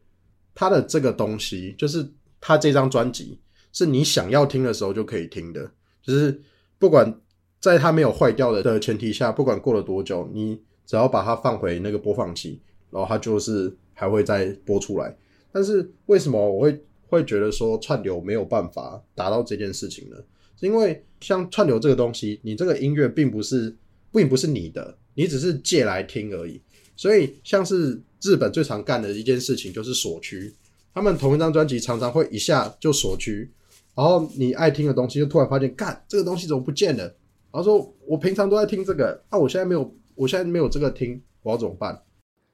[0.55, 2.09] 它的这个东西，就是
[2.41, 3.39] 它这张专辑，
[3.73, 5.71] 是你想要听的时候就可以听的。
[6.03, 6.41] 就是
[6.79, 7.21] 不管
[7.61, 15.17] 在它没有坏掉的的前提下，不管过了多久，你只要把它放回那个播放器，然后它就是还会再播出来。
[15.51, 20.17] 但是为什么我会会觉得说串流没有办法达到这件事情呢？
[20.61, 23.75] 是因为像串流这个东西，你这个音乐并不是
[24.13, 26.61] 并不是你的，你只是借来听而已。
[26.97, 30.55] 所以像是日本最常干的一件事情就是锁区，
[30.93, 33.51] 他们同一张专辑常常会一下就锁区。
[33.95, 37.05] 然后你爱听的东西，就突然发现，干这个东西怎么不见了？
[37.53, 42.03] 然后说，我平常都在听这个，啊，我现在没有，我现在没有这个听，我要怎么办？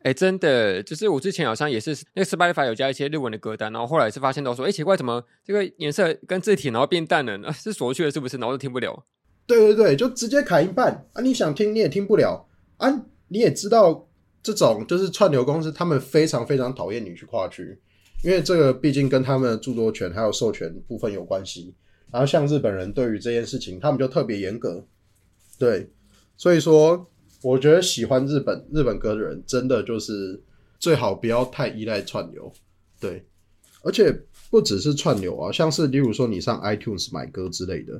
[0.02, 7.48] 哎，真的，就是我之前好像也是那个 Spotify 有加一些日文的歌单，然后后来是发现到说，哎，奇怪，怎么这个颜色跟字体然后变淡了？
[7.48, 8.36] 啊， 是锁去了是不是？
[8.36, 9.04] 然后就听不了。
[9.46, 11.22] 对对对，就直接砍一半啊！
[11.22, 12.88] 你想听你也听不了啊！
[13.28, 14.06] 你也知道
[14.42, 17.78] 这种就是串流公司，他们非常非常讨厌你去跨区。
[18.22, 21.74] 因为这个毕竟跟他们的著作权还有授权部分有关系，
[22.12, 24.84] 然后像日本人对于这件事情，他们就特别严格，
[25.58, 25.90] 对，
[26.36, 27.10] 所以说
[27.42, 30.38] 我觉得喜欢日本日本歌的人，真的就是
[30.78, 32.52] 最好不要太依赖串流，
[33.00, 33.24] 对，
[33.82, 34.14] 而且
[34.50, 37.98] 不只是串流啊，像是例如说你上 iTunes 买歌之类的，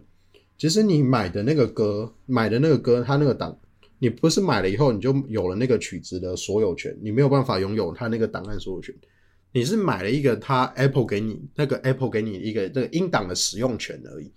[0.59, 3.59] 其实你买的那个歌，买的那个歌，它那个档，
[4.01, 8.93] 你不是买了以后你就有了那个曲子的所有权，你没有办法拥有它那个档案所有权。
[9.53, 14.33] 你是买了一个他 Apple 给你那个 Apple 给你一个那个音档的使用权而已。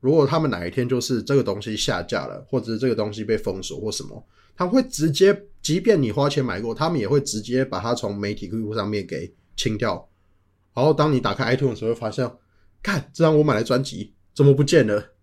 [0.00, 10.08] 如果他们哪一天就是这个东西下架了，或者是这个东西被封锁或什么，他会直接，即便你花钱买过，他们也会直接把它从媒体库上面给清掉。
[10.74, 12.28] 然后当你打开 iTunes 时候，发现，
[12.82, 15.14] 看这张我买的专辑怎么不见了？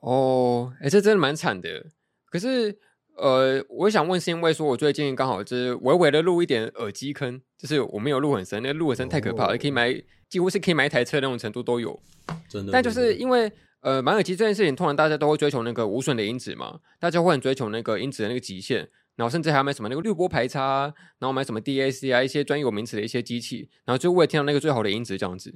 [0.00, 1.86] 哦，哎，这真的蛮惨的。
[2.32, 2.74] 可是。
[3.14, 9.94] 呃，我想问，是因为说我最近刚好就是微微的录一点耳机坑，就是我没有录很深，那个入很深太可怕了，可以买
[10.30, 12.00] 几乎是可以买一台车那种程度都有。
[12.48, 12.72] 真的。
[12.72, 13.52] 但就是因为
[13.82, 25.54] 呃买耳机这件事情，通常大家都会追求那个无损的音质嘛，大家会很追求那个音质的那个极限，然后甚至还要买什么那个滤波排插，然后买什么 DAC 啊一些专有名词的一些机器，然后就为了听到那个最好的音质这样子。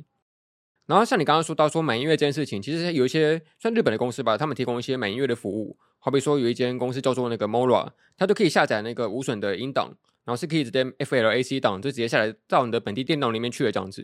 [0.86, 5.76] 然后像你刚刚说到说买音乐这件事情，其实有一些像日本的公司吧，他们提供一些买音乐的服务。
[5.98, 9.88] 好比说有一间公司叫做那个 Mora，它就可以下载那个无损的音档，
[10.24, 14.02] 然后是可以直接 FLAC 档就直接下来到你的本地电脑里面去的这样子。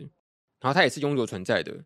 [0.59, 1.85] 然后它也是永久存在的，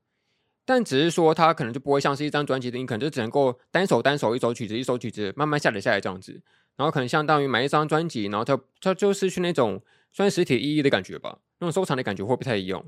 [0.66, 6.42] 但只是说它可能就不会像是一张专辑的，你可能就只能够单首单首一首曲子一首曲子慢慢下载下来这样子。
[6.76, 12.84] 然后可能相当于买一张专辑，然后它它就失去那种算实体意义的感觉吧，那种收藏的感觉会不太一样。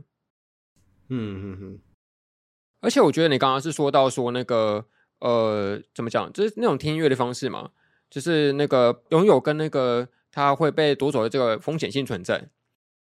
[1.10, 1.80] 嗯嗯嗯。
[2.82, 4.86] 而且我觉得你刚刚是说到说那个
[5.20, 7.72] 呃，怎么讲，就是那种听音乐的方式嘛，
[8.10, 12.50] 就是那个拥有跟那个它会被夺走的这个风险性存在。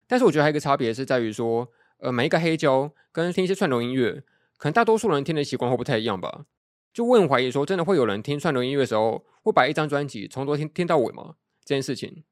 [0.07, 1.69] 但是我觉得还有一个差别是在于说，
[1.99, 4.25] 呃，买一个黑胶跟听一些串流音乐，
[4.57, 6.47] 可能大多数人听的习惯会不太一样吧。
[6.93, 11.35] 就我很怀疑说，真的会有人听串流音乐的时候，会把一张专辑从头听听到尾吗？
[11.65, 12.25] 这件事情，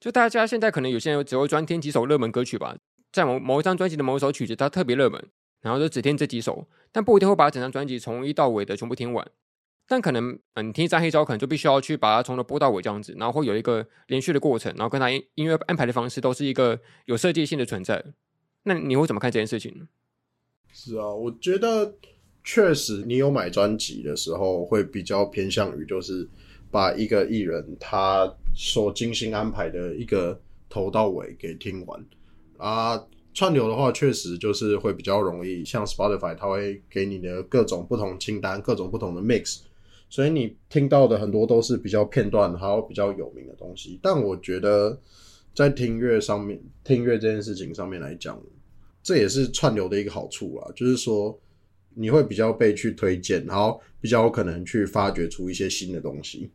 [0.00, 2.76] 就大家现在可能有些人只会专听几首热门歌曲吧，
[3.12, 5.28] 在某某一张专辑的某一首曲子它特别热门。
[5.66, 9.28] 然后就只听这几首，但不一定会把整张专辑从一到尾的全部听完。
[9.88, 18.04] 但可能，嗯，听一张黑胶，可能就必须要去把它从头播到尾这样子，然后会有一个连续的过程，然后跟它音音乐安排的方式都是一个有设计性的存在。
[18.62, 19.88] 那你会怎么看这件事情？
[20.72, 21.96] 是啊，我觉得
[22.44, 26.28] 确实，你有买专辑的时候，会比较偏向于就是
[26.70, 32.06] 把一个艺人他所精心安排的一个头到尾给听完
[32.56, 33.02] 啊。
[33.36, 39.60] 串流的话，确实就是会比较容易，像 Spotify，它会给你的各种不同清单，各种不同的 mix，
[40.08, 44.00] 所以你听到的很多都是比较片段，还有比较有名的东西。
[44.02, 44.98] 但我觉得，
[45.54, 48.42] 在听乐上面，听乐这件事情上面来讲，
[49.02, 51.38] 这也是串流的一个好处啦，就是说
[51.94, 56.50] 你会比较被去推荐，然后比较有可能去发掘出一些新的东西。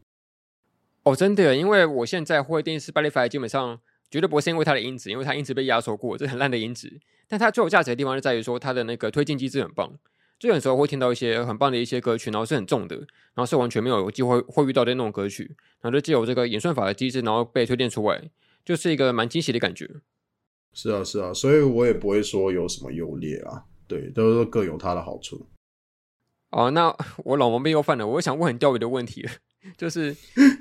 [1.04, 3.80] 哦，真的，因为我现在会听 Spotify，基本上。
[4.12, 7.00] 绝对不会是因为它的音质，因为它音质被压缩过，这很烂的音质。
[7.28, 9.98] 但它最有价值的地方就在于说，它的那个推进机制很棒。
[10.38, 18.30] 就有时候会听到一些很棒的一些歌曲，然后是很重的，然后是完全没有机会会遇到的那种歌曲，然后就借由这个演算法的机制，然后被推荐出来，
[18.66, 19.90] 就是一个蛮惊喜的感觉。
[20.74, 25.48] 是啊，是啊，所以我也不会说有什么优劣啊，对，都是各有它的好处。
[26.50, 26.94] 哦，那
[27.24, 29.26] 我老毛病又犯了，我想问很钓鱼的问题，
[29.78, 30.16] 就是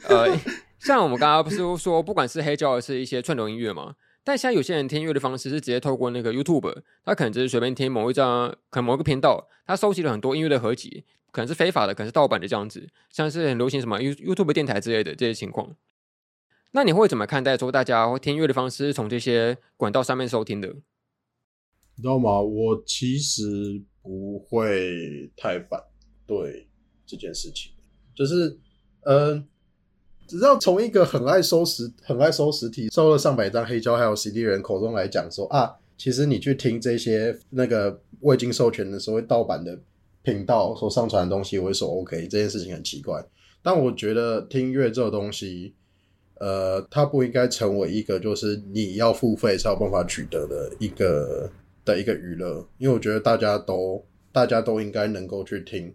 [0.08, 0.38] 呃。
[0.80, 15.76] 像我们刚刚不是说，不管是黑胶还是一些串流音乐嘛，但现在有些人听音乐的方式是直接透过那个 YouTube，他可能只是随便听某一张，可能某一个频道，他收集了很多音乐的合集，可能是非法的，可能是盗版的这样子，像是很流行什么 YouTube 电台之类的这些情况。
[16.70, 20.68] 那你会怎么看待说大家会听音乐的方式是从这些管道上面收听的？
[21.96, 22.40] 你知道吗？
[22.40, 23.42] 我其实
[24.00, 25.78] 不会太反
[26.26, 26.68] 对
[27.04, 27.72] 这件事情，
[28.14, 28.58] 就是
[29.02, 29.46] 嗯。
[30.30, 39.76] 只要从一个很爱收实、很爱收实体、收了上百张黑胶还有 CD 人口中来讲说啊，其实你去听这些那个未经授权的所谓盗版的
[40.22, 43.20] 频道所上传的东西，我会说 OK，这件事情很奇怪。
[43.60, 45.74] 但我觉得听音乐这个东西，
[46.38, 51.50] 呃，它不应该成为一个就是你要付费才有办法取得的一个
[51.84, 55.92] 的一个娱乐，因为我觉得大家都大家都应该能够去听，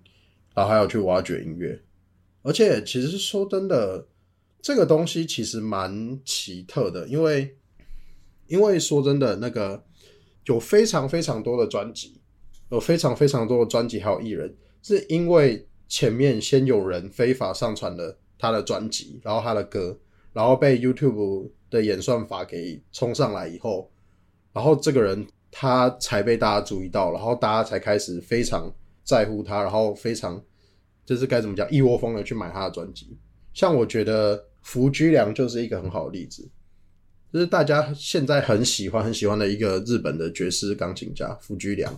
[0.53, 1.79] 然后还要去挖掘音乐，
[2.41, 4.05] 而且其实说真的。
[4.65, 7.55] 这个东西其实蛮奇特的，因为
[8.47, 9.85] 因为说真的，那个
[10.45, 12.19] 有非常非常多的专辑，
[12.71, 14.51] 有非常非常多的专辑，还有艺人，
[14.81, 19.95] 是因为前面先有人非法上传了他的专辑，然后他的歌，
[20.33, 23.91] 然后被 YouTube 的演算法给冲上来以后，
[24.51, 30.43] 然后这个人他才被大家注意到，然后大家才开始非常在乎他，然后非常
[31.05, 33.15] 就是该怎么讲，一窝蜂的去买他的专辑。
[33.53, 34.43] 像我觉得。
[34.65, 36.49] 福居良就是一个很好的例子，
[37.31, 41.97] 就是大家现在很喜欢很喜欢的一个日本的爵士钢琴家福居良。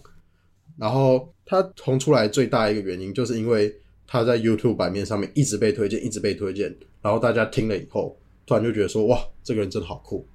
[0.78, 3.74] 然后他红出来最大一个原因，就是因为
[4.06, 10.28] 他在 YouTube 版面上面一直被推荐，一直被推荐，然后大家听了以后，突然就觉得说，哇，这个人真的好酷，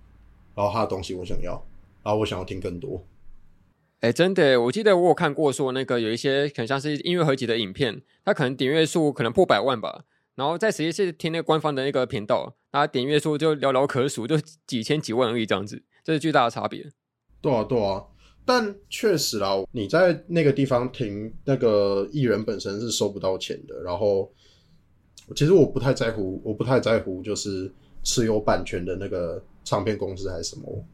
[0.56, 1.52] 然后他的东西我想要，
[2.02, 3.06] 然后我想要听更多。
[4.00, 10.06] 哎，真的，我记得我有看过说那个有一些很像是音乐合集的影片，他可能点阅数可能破百万吧。
[10.34, 14.34] 然后在实际是听那个官方的那个频道，那点阅数就寥寥可数，就
[14.66, 16.90] 几千几万而已，这样子，这是巨大的差别。
[17.42, 18.02] 对啊，对啊，
[18.46, 23.82] 但确实啦，你在那个地方听那个艺人本身是收不到钱的。
[23.82, 24.32] 然后，
[25.36, 27.70] 其实我不太在乎，我不太在乎就是
[28.02, 30.84] 持有版权的那个唱片公司还是什么。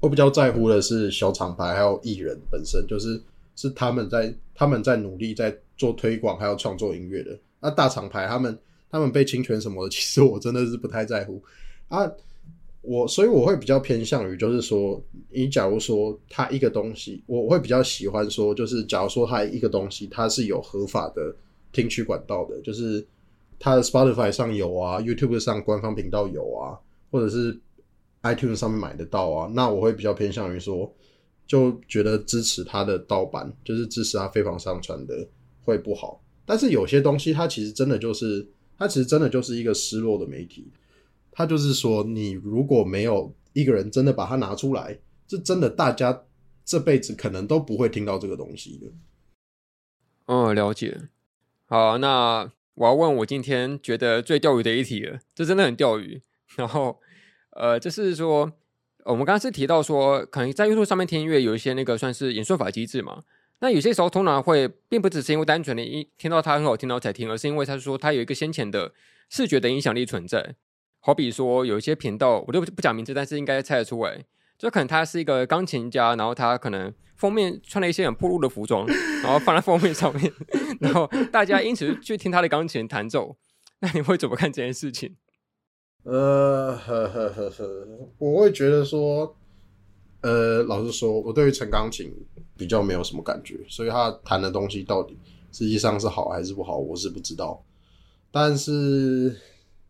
[0.00, 3.20] 我比较在乎的是小厂牌还有艺人本身，就是
[3.54, 7.38] 是他们在他们在努力在做推广还有创作音乐的。
[7.60, 8.58] 那大厂牌他们。
[8.90, 11.42] 他们被侵权什么的， 其实我真的是不太在乎
[11.88, 12.10] 啊。
[12.88, 21.34] 我所以我会比较偏向于，就是说，你假如说它一个东西，我会比较喜欢说，就是假如说它一个东西，它是有合法的
[21.72, 23.04] 听取管道的，就是
[23.58, 26.78] 它的 Spotify 上有啊，YouTube 上官方频道有啊，
[27.10, 27.58] 或者是
[28.22, 30.88] iTunes 上面买得到啊，那我会比较偏向于说，
[31.44, 35.26] 就觉得支持它的盗版，就是支持它非法上传的
[35.64, 36.22] 会不好。
[36.44, 38.46] 但是有些东西，它其实真的就是，
[38.78, 40.70] 它其实真的就是一个失落的媒体。
[41.32, 46.22] 它就是说，你如果没有一个人真的把它拿出来，这真的大家
[46.64, 48.86] 这辈子可能都不会听到这个东西的。
[50.26, 51.08] 嗯，了解。
[51.66, 56.22] 好，那我要问我今天觉得最钓鱼的一题了，这真的很钓鱼。
[56.56, 56.98] 然后，
[57.50, 58.52] 呃，就是说，
[59.04, 63.24] 我们刚刚是提到说，可能在 YouTube 上面听音乐有一些那个算是演算法机制嘛。
[63.60, 68.92] 那有些时候通常会，并不只是因为单纯的一听到它很好听然后才听，而是因为他说它有一个先前的
[69.30, 70.54] 视觉的影响力存在。
[71.00, 74.24] 好比说，有一些频道，我就不讲名字，但是应该猜得出来，
[74.58, 78.86] 就可能他是一个钢琴家，然后他可能封面穿了一些很暴露的服装，
[79.22, 80.32] 然后放在封面上面，
[80.80, 83.36] 然后大家因此去听他的钢琴弹奏。
[83.80, 85.16] 那你会怎么看这件事情？
[86.02, 89.36] 呃呵呵呵呵，我会觉得说，
[90.26, 92.12] 呃，老实说，我对于陈钢琴
[92.56, 95.16] 比较没有什么感觉，所以他弹的东西到底
[95.52, 97.62] 实际上是好还是不好，我是不知道。
[98.30, 99.36] 但是。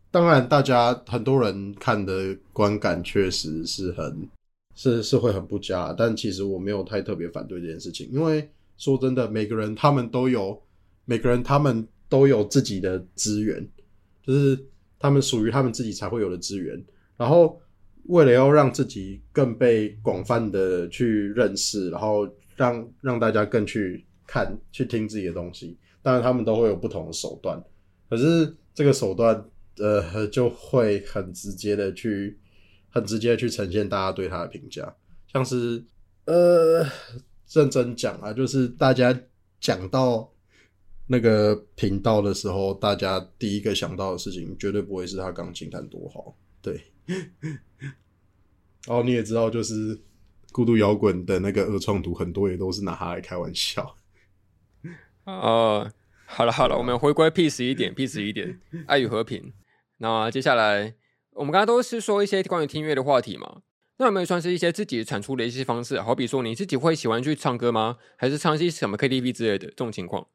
[0.09, 4.27] 当然，大家很多人看的观感确实是很
[4.73, 10.59] 是是会很不佳，但其实我没有太特别反对这件事情，因为说真的，每个人他们都有
[11.03, 13.67] 每个人他们都有自己的资源，
[14.25, 14.57] 就是
[14.97, 16.81] 他们属于他们自己才会有的资源。
[17.17, 17.59] 然后
[18.07, 27.63] 为了要让自己更被广泛的去认识，然后让让大家更去看去听自己的东西，当然他们都会有不同的手段，
[28.09, 29.45] 可是这个手段。
[29.79, 32.35] 呃，就会很直接的去，
[32.89, 34.91] 很直接的去呈现大家对他的评价，
[35.31, 35.85] 像是
[36.25, 36.83] 呃，
[37.51, 39.15] 认真讲啊，就是大家
[39.59, 40.33] 讲到
[41.05, 46.81] 那个频道的时候，大家第一个想到的事情绝对不会是他钢琴弹多好，对。
[47.07, 49.99] 然 后你也知道，就是
[50.51, 53.95] 孤独摇滚的那个二创图，很多也都是拿它来开玩笑。
[55.25, 55.91] 哦，
[56.25, 59.53] 好了好了，我们回归 peace 一点，peace 一点，爱与和平。
[59.97, 60.95] 那接下来，
[61.31, 63.61] 我们刚刚都是说一些关于听音乐的话题嘛。
[63.99, 65.99] 那有没有算是一些自己产出的一些方式？
[65.99, 67.97] 好比说，你自己会喜欢去唱歌吗？
[68.15, 70.27] 还是唱一些什么 KTV 之类的这种情况？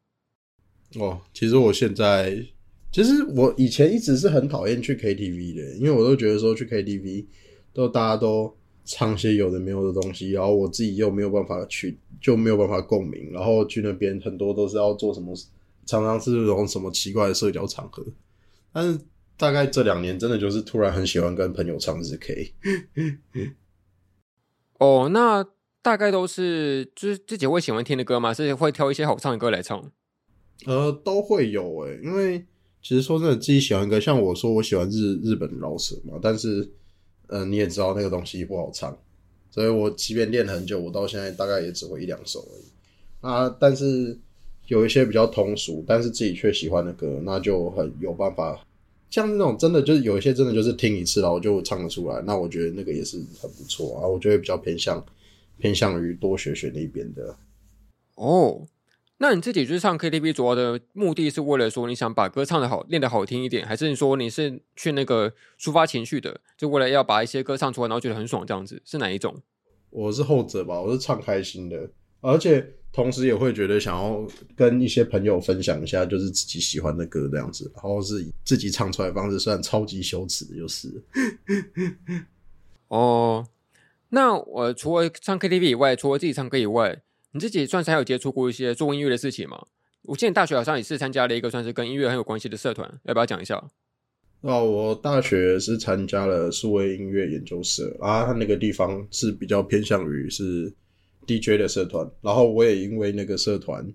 [0.99, 2.45] 哦，其实我现在，
[2.93, 7.25] 其实我以前一直是很讨厌去 KTV 的，因为我都觉得说去 KTV
[7.73, 15.35] 都大家都唱些有的没有的东西，然后我自己又没有办法去，就没有办法共鸣，然后去那边很多都是要做什么，
[15.85, 18.05] 常常是那种什么奇怪的社交场合，
[18.71, 18.99] 但是。
[19.35, 22.53] 大概这两年，真的就是突然很喜欢跟朋友唱日 K。
[24.77, 25.43] 哦，那
[25.81, 28.31] 大概都是就是自己会喜欢听的歌吗？
[28.31, 29.91] 是会挑一些好唱的歌来唱？
[30.67, 32.45] 呃，都会有诶，因为
[32.83, 36.69] 其实说真的，自己喜欢歌，像我说我喜欢日日本饶舌嘛，但是，
[37.27, 38.95] 呃，你也知道那个东西不好唱，
[39.49, 42.63] 所以我即便练很久，我到现在大概也只会一两首而已。
[43.21, 44.19] 啊，但是
[44.67, 48.59] 有一些比较通俗，但是自己却喜欢的歌，那就很有办法。
[49.09, 54.05] 像那种真的就是有一些真的就是听一次然后就唱得出来，那我觉得那个也是很不错啊。
[54.05, 55.03] 我觉得比较偏向
[55.57, 57.33] 偏向于多学学那边的。
[58.15, 58.61] 哦，
[59.17, 69.35] 那你自己就是唱 KTV 主要的目的是为了说你想把歌唱的好，练得好听一点，还是你说你是去那个抒发情绪的，就为了要把一些歌唱出来，然后觉得很爽这样子，是哪一种？
[69.89, 71.89] 我是后者吧，我是唱开心的，
[72.21, 72.73] 而且。
[72.95, 74.23] 同时也会觉得想要
[74.55, 81.03] 跟一些朋友分享一下，就是自己喜欢的歌这样子，然后是以自己唱出来的方式，算超级羞耻的，就是。
[82.89, 83.47] 哦，
[84.09, 87.01] 那我除了唱 KTV 以外，除了自己唱歌以外，
[87.33, 89.61] 你自己算是还有接触过一些做音乐的事情吗？
[90.03, 93.61] 我记得大学好像也是参加了一个算是跟音乐很有关系的社团，要不要讲一下？
[94.41, 100.73] 哦，我大学是参加了数位音乐研究社啊，它那个地方是比较偏向于是。
[101.25, 103.93] DJ 的社团，然后我也因为那个社团，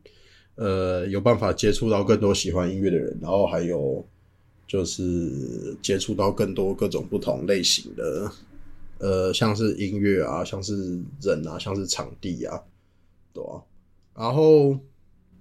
[0.55, 4.03] 呃，有办法接触到更多喜欢音乐的人，然后还有
[4.67, 8.33] 就是接触到更多各种不同类型的，
[8.97, 12.59] 呃，像是音乐啊，像是人啊，像是场地啊，
[13.39, 13.63] 对啊。
[14.15, 14.77] 然后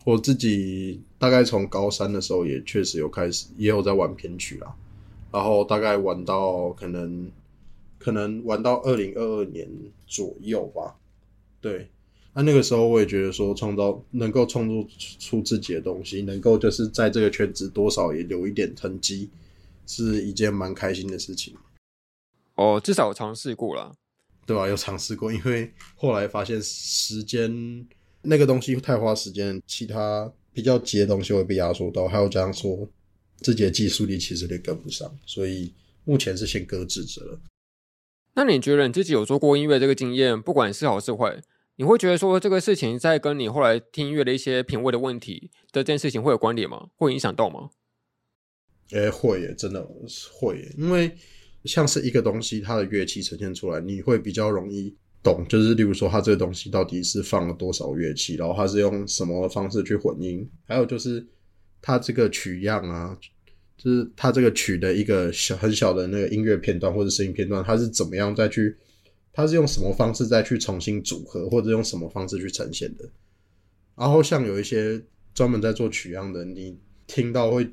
[0.05, 4.75] 我自己大概从高三的时候也确实有开始，也有在玩编曲啦，
[5.31, 7.31] 然后大概玩到可能
[7.97, 9.67] 可能玩到二零二二年
[10.05, 10.95] 左右吧。
[11.59, 11.89] 对，
[12.33, 14.87] 那那个时候我也觉得说，创造能够创作
[15.19, 19.29] 出自己的东西，能够就是在这个圈子多少也留一点痕迹，
[19.87, 21.55] 是一件蛮开心的事情。
[22.55, 23.95] 哦，至少我尝试过了，
[24.47, 24.67] 对吧、啊？
[24.67, 27.85] 有尝试过，因为后来发现时间
[28.21, 32.89] 那个东西太花时间，其他比较急的东西会被压缩到，还有这样说
[33.41, 35.73] 自己的技术力其实也跟不上，所以
[36.05, 37.39] 目前是先搁置着了。
[38.35, 41.41] 那你觉得你自己有做过音乐这个经验，不管是好是坏，
[41.75, 46.89] 你会觉得说这个事情在跟你后来听音乐的一些品味的问题的这件事情会有关联吗？
[46.95, 47.69] 会影响到吗？
[48.91, 49.85] 诶、欸，会耶，真的
[50.31, 51.13] 会耶，因为
[51.67, 55.45] 像是一个东西，它的乐器呈现出来，你会比较容易懂。
[55.47, 61.23] 就是例如说，它这个东西到底是放了多少乐器，然后它是用什么方式去混音，还有就是
[61.81, 63.15] 它这个曲样啊，
[63.77, 68.75] 就是它这个曲的一个小很小的那个音乐片段或者声音片段，它是怎么样再去，
[69.33, 73.05] 它是用什么方式再去重新组合，或者用什么方式去呈现的。
[73.95, 75.03] 然后像有一些
[75.33, 77.69] 专门在做曲样的，你听到会。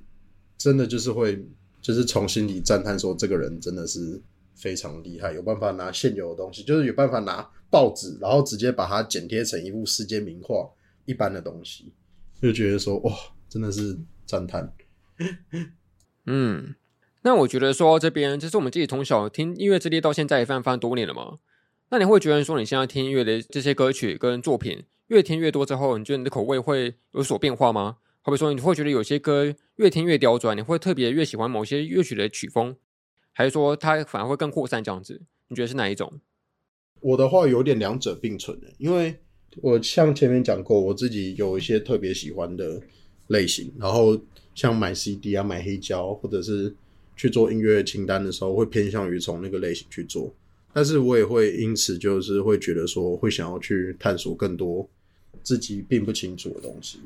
[0.57, 1.45] 真的就是会，
[1.85, 4.19] 就是从心里赞叹说，这个人真的是
[4.55, 10.67] 非常厉害，有办法拿现有的东西，就是有办法拿报纸，然后直接把它剪贴成一幅世界名画
[11.05, 11.93] 一般的东西，
[12.41, 13.13] 就觉得说，哇，
[13.51, 14.73] 真的是赞叹。
[16.25, 16.75] 嗯，
[17.21, 21.37] 那我觉得说这边，就是我们自己从小听音乐之类到现在也非常非常多年了嘛。
[21.91, 27.99] 那你会觉得说，你现在听音乐的这些歌曲跟作品越听越多之后，你觉得你的口味会有所变化吗？
[28.27, 32.75] 好比说，你会觉得有些歌越听越刁钻，你会特别越喜欢某些乐曲的曲风，
[33.33, 35.21] 还是说它反而会更扩散这样子？
[35.49, 36.11] 你觉得是哪一种？
[37.01, 39.15] 我的话有点两者并存的，因为
[39.57, 42.81] 我像前面讲过，我自己有一些特别喜欢的
[43.27, 44.19] 类型，然后
[44.55, 46.75] 像买 CD 啊、买黑胶，或者是
[47.15, 50.35] 去做音乐清单的时候，会偏向于从那个类型去做。
[50.73, 54.89] 但是我也会因此就是会觉得说，会想要去探索更多
[55.43, 57.01] 自己并不清楚的东西。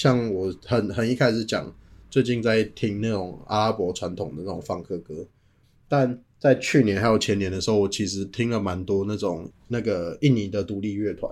[0.00, 1.76] 像我很很一开始讲，
[2.08, 5.26] 最近在听那种阿拉伯传统的那种放克歌，
[5.90, 11.30] 但在去年还有前年的时候，我其实听了蛮多那种那个印尼的独立乐团。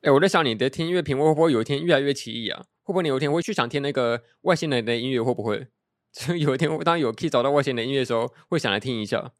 [0.00, 2.64] 哎、欸，我在想你的听音乐品味会不会有一天越来越奇异啊？
[2.82, 5.22] 会不会你有一天会去想听那个外星人的音乐？
[5.22, 5.68] 会不会？
[6.10, 9.32] 就有一天当有可以找到外星人的音乐的时候，会想来听一下？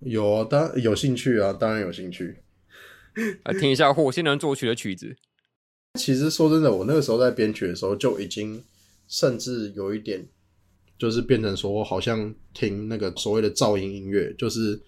[0.00, 2.38] 有啊，当然有兴趣啊，当然有兴趣。
[3.44, 5.16] 来听一下火星人作曲的曲子。
[6.00, 8.62] 其实说真的，我那个时候在编曲的时候就已经，
[9.06, 10.26] 甚至有一点，
[10.98, 14.80] 就是变成说，好像听那个所谓的噪音音乐，就是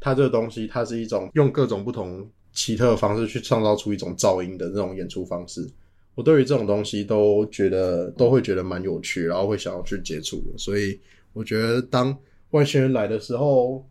[0.00, 5.68] 它这个东西，它是一种用各种不同奇特的方式去创造出一种噪音的那种演出方式。
[6.14, 10.42] 我对于这种东西都觉得都会觉得蛮有趣，然后会想要去接触。
[10.58, 10.98] 所以
[11.32, 12.16] 我觉得当
[12.50, 13.86] 外星人来的时候，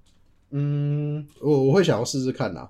[0.51, 2.67] 嗯，我我会想要试试看呐，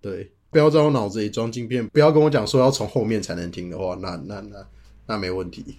[0.00, 0.32] 对。
[0.56, 4.66] 不要在我脑子里装镜片，不要跟我讲说要从后面才能听的话，那那那
[5.04, 5.76] 那没问题。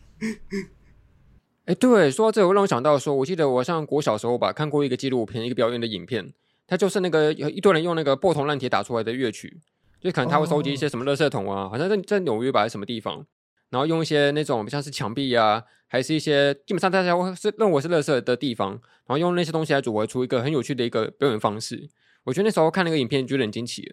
[1.65, 6.32] 哎、欸，对，说到这个，我让我想到说，我记得我上国小时候吧，看过一个纪录片，一个表演的影片，
[6.67, 9.59] 它就是那个有一堆人用那个破铜烂铁打出来的乐曲，
[9.99, 13.25] 就可能他会收集一些什么垃圾桶啊，好像在在纽约吧，还是什么地方，
[13.71, 21.89] 然后用一些那种像是墙壁啊，还是一些基本上大家会是认为是垃圾的地方，然后用那些东西来组合出一个很有趣的一个表演方式。
[22.25, 23.89] 我觉得那时候看那个影片，就有点惊奇。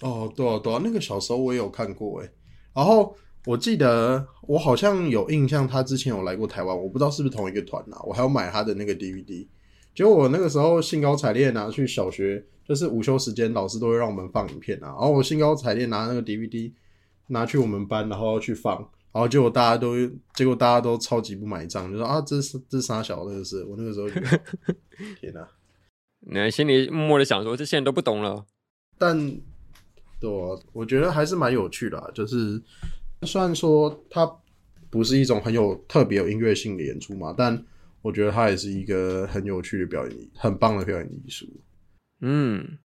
[0.00, 2.30] 哦，对啊，对啊，那个小时候我也有看过诶。
[2.74, 8.00] 然后我记得我好像有印象，他之前有来过台湾，我不知道是不是同一个团啊。
[8.04, 9.46] 我还要买他的那个 DVD。
[9.94, 14.86] 结果我那个时候兴高采烈拿去小学，就是午休时间，老师都会让我们放影片啊。
[14.88, 16.70] 然后我兴高采烈拿那个 DVD
[17.26, 18.76] 拿去我们班，然后去放，
[19.12, 19.94] 然后结果大家都
[20.34, 23.64] 结果大家都超级不买账，就说啊，这是这是啥小的事？
[23.64, 24.08] 我那个时候
[25.20, 25.48] 天哪，
[26.20, 28.46] 你心里默默的想说，这些人都不懂了，
[28.96, 29.40] 但。
[30.20, 30.30] 对，
[30.72, 32.60] 我觉得还是蛮有趣的，就是
[33.22, 34.28] 虽然说它
[34.90, 37.64] 不是一种很有特别有音乐性的演出嘛，但
[38.02, 41.46] 我觉得它也是一个很有趣的表演，很棒的表演艺术。
[42.20, 42.78] 嗯，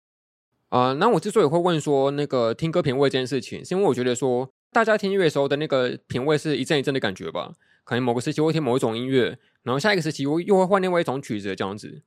[0.70, 7.52] 啊、那我之所以会问说那个听歌品味这件事情，是因为我觉得说大家听音乐的时候的那个品味是一阵一阵的感觉吧，
[7.84, 12.02] 可能某个时期会听某一种音乐，然后下一个时期又又会换另外一种曲子这样子。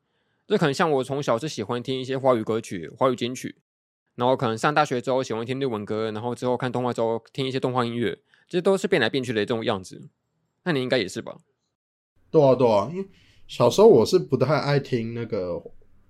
[0.48, 3.56] 这可能像我从小是喜欢听一些华语歌曲、华语金曲。
[4.16, 8.16] 然后可能上大学之后喜欢听日文歌，然后之后看动画之后听一些动画音乐，
[8.48, 10.10] 这都是变来变去的这种样子。
[10.64, 11.36] 那你应该也是吧？
[12.30, 13.08] 对啊，对啊，因为
[13.48, 15.60] 小时候我是不太爱听那个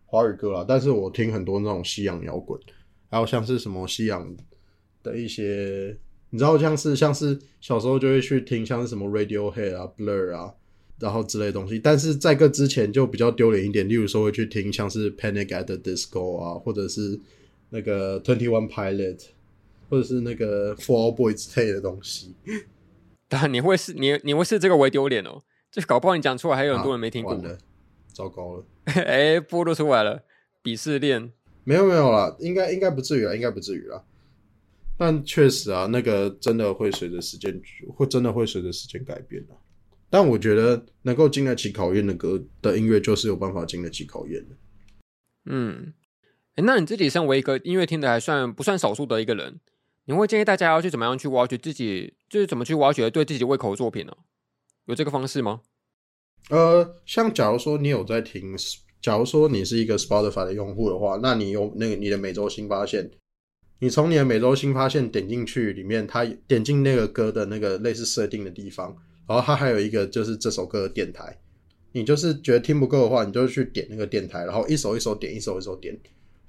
[0.05, 2.59] 华语歌啦，但是我听很多那种西洋摇滚，
[3.09, 4.35] 还有像是什么西洋
[5.01, 5.97] 的一些，
[6.29, 10.53] 你知道像是像是小时候就会去听像是什么 Radiohead 啊、Blur 啊，
[10.99, 11.79] 然后之类的东西。
[11.79, 17.17] 但是在这之前就比较丢脸一点，例如说会去听像是 Panic at the Disco 啊，或者是。
[17.74, 19.19] 那个 Twenty One Pilot，
[19.89, 22.36] 或者是那个 Fall Out Boy 之类的东西，
[23.28, 25.41] 但你会是你你会视这个为丢脸哦？
[25.71, 27.57] 这搞不好你讲出来还有很多人没听过，啊、
[28.13, 30.24] 糟糕了， 哎，播都出来了，
[30.63, 31.34] 鄙视链？
[31.63, 34.03] 没有没有啦，应该应该不至于啊，应该不至于啦。
[34.95, 37.59] 但确实啊，那个真的会随着时间，
[37.95, 39.55] 会真的会随着时间改变的。
[40.11, 44.55] 但我觉得能够经得起考验的歌的音乐，就是有办法经得起考验的。
[45.45, 45.91] 嗯，
[46.55, 49.59] 哎，那你自己身为一个音乐听的还算不算少数的一个人，
[50.05, 54.13] 你会建议大家要去怎么样去挖掘自己，就是怎么去挖掘对自己胃口的作品呢？
[54.85, 55.61] 有这个方式吗？
[56.49, 58.55] 呃，像假如说你有在听，
[59.01, 63.09] 假如说你是一个 Spotify 的用户的话，那你有那个你的每周新发现。
[63.79, 68.95] 你从你的每周新发现点进去里面，它点进那个歌的那个类似设定的地方，
[69.27, 71.37] 然后它还有一个就是这首歌的电台。
[71.91, 75.99] 你就是觉得听不够的话，你就去点那个电台，然后一首一首点，一首一首点，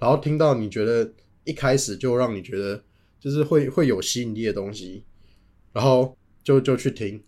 [0.05, 1.11] 然后听到你觉得
[1.45, 2.85] 一开始就让你觉得
[3.19, 5.03] 就是会会有吸引力的东西，
[5.73, 7.23] 然后就就去听，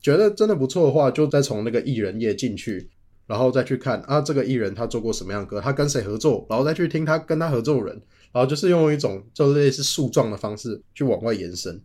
[0.00, 2.88] 觉得真的不错的话，就再从那个艺人页进去，
[3.26, 8.00] 然后再去看啊这个艺人他做过什么样的歌，他跟谁合作，然后再去听他跟他合作人。
[8.32, 11.78] 然后就是用一种就类似树状的方式去往外延伸，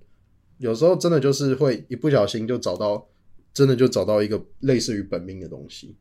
[0.58, 3.06] 有时候真的就是会一不小心就找到，
[3.54, 5.98] 真的就找到一个类似于本命的东西。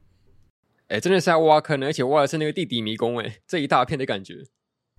[0.88, 4.34] 哎，真的是在挖坑，而且挖的是那个地底迷宫，哎，这一大片的感觉，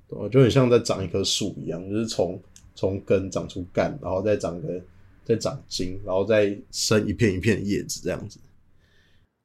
[0.08, 2.42] 对，就很像在长一棵树一样，就是从
[2.76, 4.82] 从根长出干，然后再长个
[5.24, 8.40] 再长茎，然后再生一片一片的叶子这样子。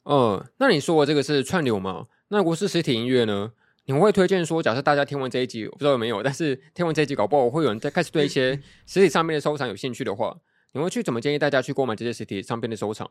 [0.05, 2.09] 嗯，那你说我这个是串流吗？
[2.29, 3.53] 那如果是实体音乐呢？
[3.87, 10.35] 你会推荐说，假设大家听完这一集，我不知道有没有，但是听完这一集，搞不好会有人在开始对一些实体唱片的收藏有兴趣的话，
[10.73, 13.11] 你会去怎么建议大家去购买这些实体唱片的收藏？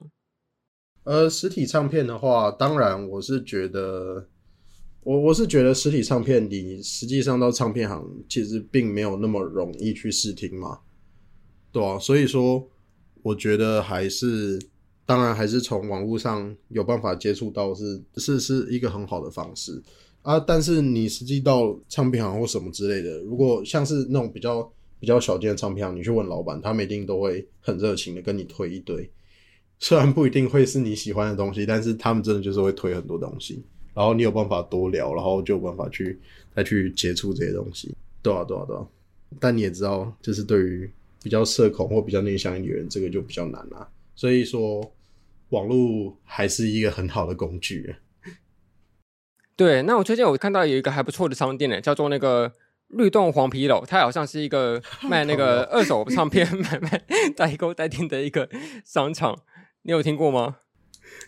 [1.04, 4.26] 呃，实体唱片的话，当然我是觉得，
[5.04, 10.80] 我我是觉得实体唱片你实际上到唱片行其实并没有那么容易去试听嘛，
[11.72, 12.66] 对啊，所以说
[13.22, 14.60] 我觉得还是，
[15.06, 19.82] 当然还是从网络上有办法接触到是是是一个很好的方式。
[20.22, 29.12] 啊，但是你实际到唱片行或什么之类的，如果像是那种比较比较小间的唱片行，你去问老板，他们一定都会很热情的跟你推一堆，
[29.84, 33.61] 虽然不一定会是你喜欢的东西，但是他们真的就是会推很多东西，
[33.93, 36.17] 然后你有办法多聊，然后就有办法去
[36.55, 38.88] 再去接触这些东西，对啊对啊对啊，
[39.41, 40.89] 但你也知道，就是对于
[41.21, 44.89] 比较社恐或比较内向一点的人，这个就比较难啦，所以说
[45.49, 47.93] 网络还是一个很好的工具。
[49.57, 52.53] 对，那我最近我看到有一个还不错的商店呢，叫做那个
[52.88, 57.03] 律动黄皮佬，它好像是一个 卖那个二手唱片 买卖
[57.36, 58.49] 代购代订的一个
[58.86, 59.38] 商场，
[59.84, 60.57] 你有听过吗？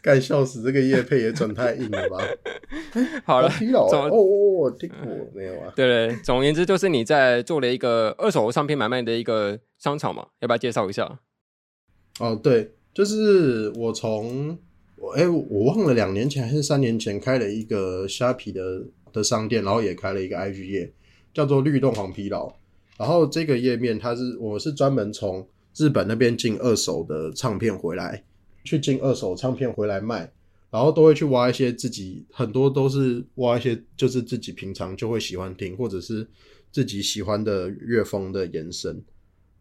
[0.02, 2.18] 该笑死，这个叶配也转太硬了吧？
[3.24, 5.72] 好了，黄皮佬哦，我听过没有啊？
[5.76, 11.20] 对对，总而言之就是你在做了一个二手唱片买卖的一个商场嘛，要不要介绍一下？
[12.20, 14.58] 哦，对，就是我从。
[15.14, 18.62] 哎、欸，我忘了两年前还是三年前开了一个虾皮的
[19.14, 20.92] 的商店，然后也开了一个 IG 页，
[21.32, 22.52] 叫做律动黄皮佬。
[22.98, 28.24] 然后这个页面它是我是专门从日本那边进二手的唱片回来，
[28.66, 30.30] 去进二手唱片回来卖，
[30.70, 36.28] 然后都会去挖一些自己很多都是挖一些就是自己平常就会喜欢听或者是
[36.72, 39.02] 自己喜欢的乐风的延伸。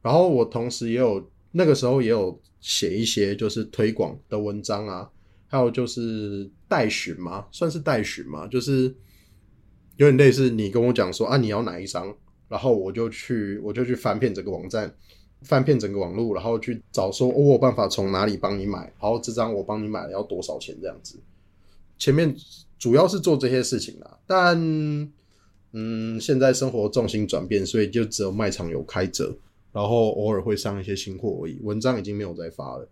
[0.03, 5.09] 然后我同时也有那个时候也有写一些就是推广的文章啊。
[5.47, 8.93] 还有就是代询嘛，算是代询嘛，就是
[9.97, 12.13] 有点类似你跟我讲说啊，你要哪一张，
[12.49, 14.93] 然后我就去我就去翻遍整个网站，
[15.45, 21.19] 翻遍整个网络，然后去找说，我有办法从哪里帮你买，然后这张我帮你买了要多少钱这样子。
[21.99, 22.35] 前面
[22.79, 24.59] 主要是做这些事情啦，但
[25.73, 29.37] 嗯，现在生活重心转变，所以就只有卖场有开着，
[29.73, 32.89] 然后偶尔会上一些新货而已，文章已经没有再发了。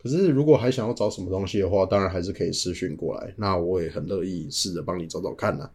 [0.00, 3.34] 可是，如果还想要找什么东西的话，当然还是可以私讯过来。
[3.36, 5.70] 那我也很乐意试着帮你找找看呢。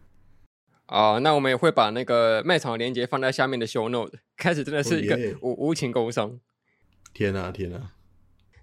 [0.85, 4.17] 啊，那我们也会把那个卖场链接放在下面的 show note。
[4.43, 6.37] 开始真的是一个无无情工商。
[7.13, 7.93] 天啊天啊！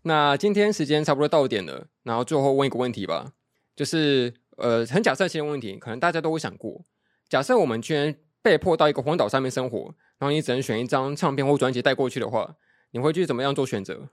[0.03, 3.33] 那今天时间差不多到点了，然后最后问一个问题吧，
[3.75, 6.85] 就是呃，很假设性的问题，可能大家都会想过，
[7.31, 12.57] 假设我们居然被迫到一个荒岛上面生活，然后你只能选一张唱片或专辑带过去的话，
[12.91, 14.11] 你会去怎么样做选择？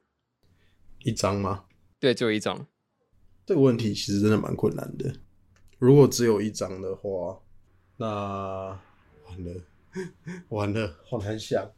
[0.99, 1.65] 一张吗？
[1.99, 2.65] 对，只有一张。
[3.45, 5.13] 这个问题其实真的蛮困难的。
[5.79, 7.41] 如果只有一张的话，
[7.97, 8.07] 那
[9.25, 9.61] 完了，
[10.49, 11.71] 完了，好难想。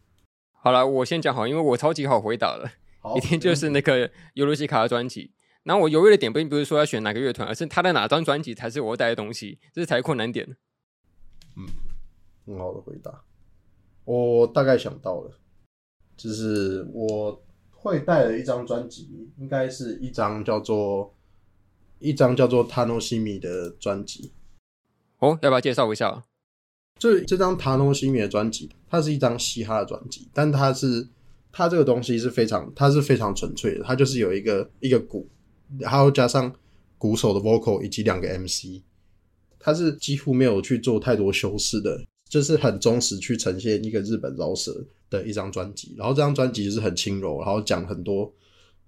[0.52, 2.70] 好了，我先讲好，因为我超级好回答了。
[3.00, 5.34] 好，一定就是那个尤露西卡的专辑。
[5.64, 10.58] 然后我犹豫的点并不是说要选哪个乐团，而是他的哪张专辑才是我带的东西，这是才困难点。
[11.56, 11.66] 嗯，
[12.46, 13.24] 很好的回答。
[14.06, 15.32] 我大概想到了，
[16.18, 17.44] 就是我。
[17.82, 21.16] 会带的一张专辑，应该是一张叫做
[22.00, 24.34] 一张叫做《塔诺西米》的专辑。
[25.20, 26.26] 哦，要不要介绍一下？
[27.00, 31.08] 这这张塔诺西米的专辑，它是一张嘻哈的专辑，但它是
[31.52, 35.28] 它这个东西是非常，它是非常纯粹的，它就是有一个一个鼓，
[35.84, 36.54] 还有加上
[36.98, 38.84] 鼓手的 vocal 以及两个 MC，
[39.60, 45.96] 它是几乎没有去做太多修饰的，就是很忠实去呈现一个日本饶舌的一张专辑。
[45.98, 48.32] 然后这张专辑就是很轻柔，然后讲很多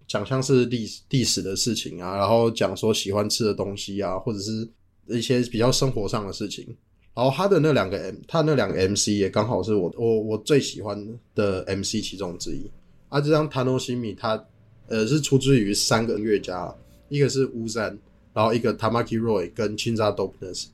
[0.05, 4.69] 讲像是历历史的事情啊，然后讲说喜欢吃的东西啊，或者是。
[5.07, 6.65] 一些比较生活上的事情，
[7.13, 10.97] 然后他的那两个 M，他那两个 MC 也刚好是我我我最喜欢
[11.35, 12.71] 的 MC 其中之一。
[13.09, 14.41] 啊，这张 Tanoshimi 它
[14.87, 16.73] 呃是出自于三个音乐家，
[17.09, 17.97] 一个是 Uzan，
[18.33, 20.67] 然后一个 Tamaki Roy 跟 Chinza Dopeness。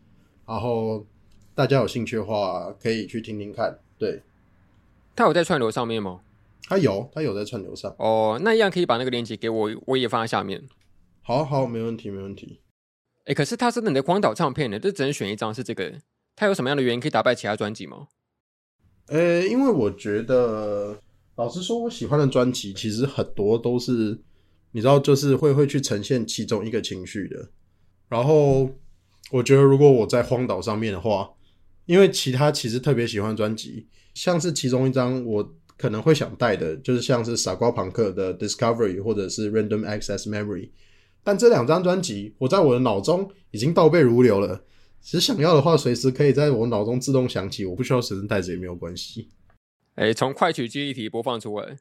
[0.45, 1.03] 然后
[1.55, 3.79] 大家有兴趣的话可以去听听看。
[3.97, 4.21] 对，
[5.15, 6.19] 他有在串流上面吗？
[6.69, 7.95] 他有，他有在串流上。
[7.97, 10.61] 哦，那一样可以把那个链接给我，我也放在下面。
[11.23, 12.59] 好好，没问题，没问题。
[13.21, 15.91] 哎、欸，可是他是你的荒岛唱片呢，就只能选一张是这个。
[16.37, 18.09] 他有什么样的原因可以打败其他专辑吗？
[19.07, 20.95] 呃、因为我觉得，
[21.35, 24.19] 老实说，我喜欢的专辑其实很多都是，
[24.71, 27.49] 你知道，就是会会去呈现其中一个情绪的。
[28.07, 28.69] 然后，
[29.31, 31.27] 我觉得如果我在荒岛上面的话，
[31.87, 40.69] 因为其他其实特别喜欢专辑，像是其中一张我可能会想带的，就是像是傻瓜朋克的 Discovery 或者是 Random Access Memory。
[41.23, 44.63] 但这两张专辑，我在我的脑中已经倒背如流了。
[45.07, 49.29] 其实想要的话，随时可以在我脑中自动响起，我不需要随身带着也没有关系。
[49.95, 51.77] 哎、欸，从快取记忆体播放出来。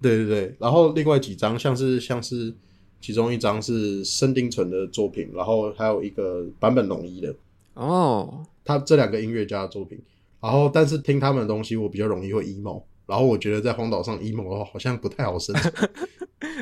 [0.00, 2.54] 对对对，然后另外几张像是像是
[2.98, 7.36] 其中一张是深町纯的作品，然后还有一个坂本龙一的。
[7.74, 10.00] 哦，他这两个音乐家的作品，
[10.40, 15.74] 然后但是听他们的东西，我比较容易会 emo，然后我觉得在荒岛上 emo 的话，好像不太好生存。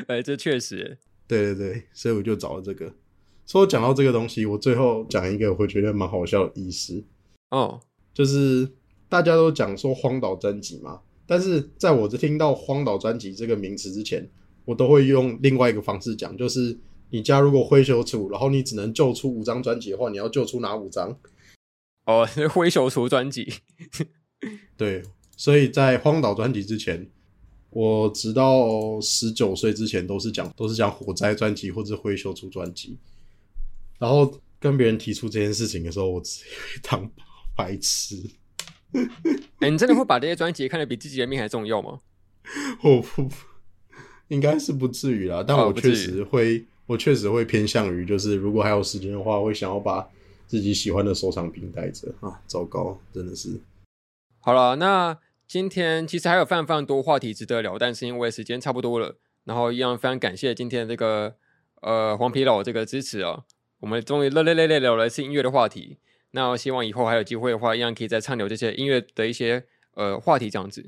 [0.07, 0.97] 哎、欸，这确实。
[1.25, 2.93] 对对对，所以我就找了这个。
[3.49, 7.03] 说讲到这个东西，我最后讲一个我会觉得蛮好笑的意思
[7.49, 7.81] 哦，
[8.13, 8.69] 就是
[9.09, 14.29] 大家都讲说荒岛专辑嘛，但是在我听到荒岛专辑这个名词之前，
[14.65, 16.77] 我都会用另外一个方式讲，就是
[17.09, 21.17] 你家如果灰熊处，然后你只能救出五张专辑的话，你要救出哪五张？
[22.05, 23.51] 哦， 灰熊处专辑。
[24.77, 25.01] 对，
[25.35, 27.09] 所以在荒岛专辑之前。
[27.71, 32.97] 我直到十九岁之前都是讲都是讲火灾专辑或者灰修出专辑，
[33.99, 36.45] 然后跟别人提出这件事情的时候，我直接
[36.81, 37.07] 当
[37.55, 38.15] 白痴。
[38.93, 39.01] 哎、
[39.59, 41.99] 欸，你真的会把这些专辑看得比自己的命还重要吗？
[42.81, 43.29] 我不，
[44.29, 50.09] 应该是不至于啦，但我确实会，我确实会偏向于，就是如果还有时间的话，会想要把
[50.47, 52.41] 自己喜欢的收藏品带着啊。
[52.47, 53.61] 糟糕，真的是。
[54.39, 55.19] 好了，那。
[55.49, 61.33] 今天其实还有非常非常多话题值得聊，但是因为时间差不多了，然后一样非常感谢今天这个
[61.81, 63.45] 呃黄皮老这个支持啊，
[63.79, 65.97] 我们终于热热烈烈聊了一次音乐的话题。
[66.31, 69.63] 那希望以后还有机会的话，一样可以再畅聊这些音乐的一些
[69.95, 70.85] 呃话题这样子。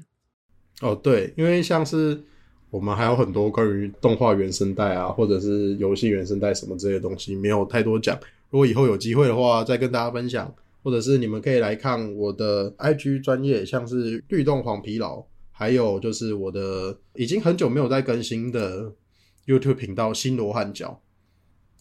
[0.82, 2.22] 哦，对，因为像是
[2.70, 8.18] 我们还有很多关于动画原声带啊，或者是游戏原声带什么这些东西，没有太多讲。
[8.50, 10.54] 如果以后有机会的话，再跟大家分享。
[10.84, 18.92] 或者是你们可以来看我的 IG 专业，像是律动黄皮老，还有就是我的已经很久没有在更新的
[19.46, 21.00] YouTube 频道新罗汉脚。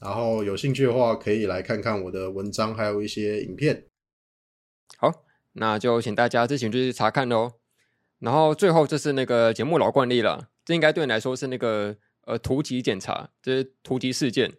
[0.01, 3.85] 然后有兴趣的话，可以来看看我的文章，还有一些影片。
[4.97, 7.53] 好，那就请大家自行去查看喽。
[8.19, 14.53] 然后最后就是那个节目老惯例了，这应该对你来说是那个呃突击检查，这是突击事件。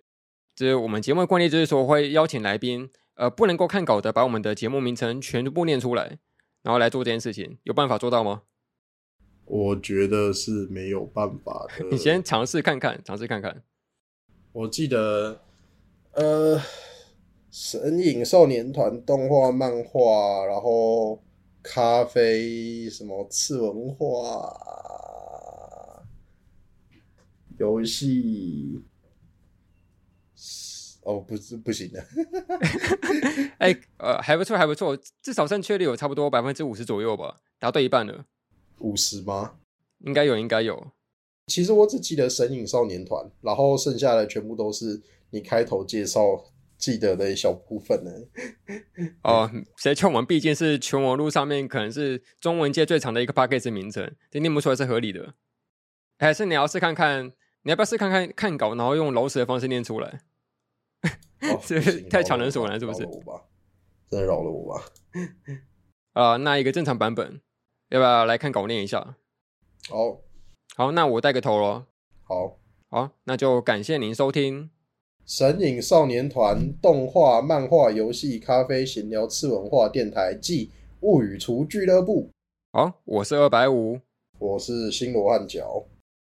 [0.56, 2.90] 就是我们节目的惯例，就是说会邀请来宾。
[3.16, 6.18] 呃，不能够看稿的，把我们的节目名称全部念出来，
[6.64, 8.44] 然后来做这件事情，有办法做到吗？
[9.46, 11.86] 我觉得是没有办法的。
[11.92, 13.62] 你先尝试看看，尝试看看。
[14.54, 15.40] 我记得，
[16.12, 16.62] 呃，
[17.50, 21.24] 神隐少年团动画、漫画，然后
[21.64, 24.54] 咖啡什么次文化
[27.58, 28.84] 游戏。
[31.04, 32.00] 哦，不是不行的。
[33.58, 38.26] 哎、欸，呃，还不错，还不错，至少正确率有差不多百分之五十左右吧，答对一半了。
[38.80, 39.56] 五十吗？
[40.00, 40.92] 应该有，应该有。
[41.52, 46.46] 其实我只记得神隐少年团，然后剩下的全部都是你开头介绍
[46.78, 48.12] 记得的一小部分呢。
[49.24, 55.34] 哦，谁劝我们毕竟是全网络上面可能是中文界最长的一个 p a c k a g e 名称，这念不出来是合理的。
[56.18, 57.34] 还是你要试看看，
[57.64, 60.22] 你要不要试看看看稿，然后用老死的方式念出来？
[61.42, 61.60] 哦、
[62.10, 63.00] 太强人所难，是不是？
[64.10, 64.86] 真的饶了我吧！
[66.14, 67.42] 啊、呃，那一个正常版本，
[67.90, 69.16] 要不要来看稿念一下？
[69.90, 70.22] 好，
[70.76, 71.86] 好，那我带个头喽。
[72.24, 72.58] 好，
[72.90, 74.70] 好，那就感谢您收听。
[75.26, 82.30] 神影少年团动画、漫画、游戏、咖啡、闲聊、次文化电台暨物语厨俱乐部。
[82.74, 84.00] 好，我是二百五，
[84.40, 85.86] 我是新罗汉角。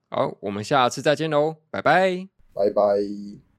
[0.09, 3.52] 好，我们下次再见喽，拜拜，拜拜。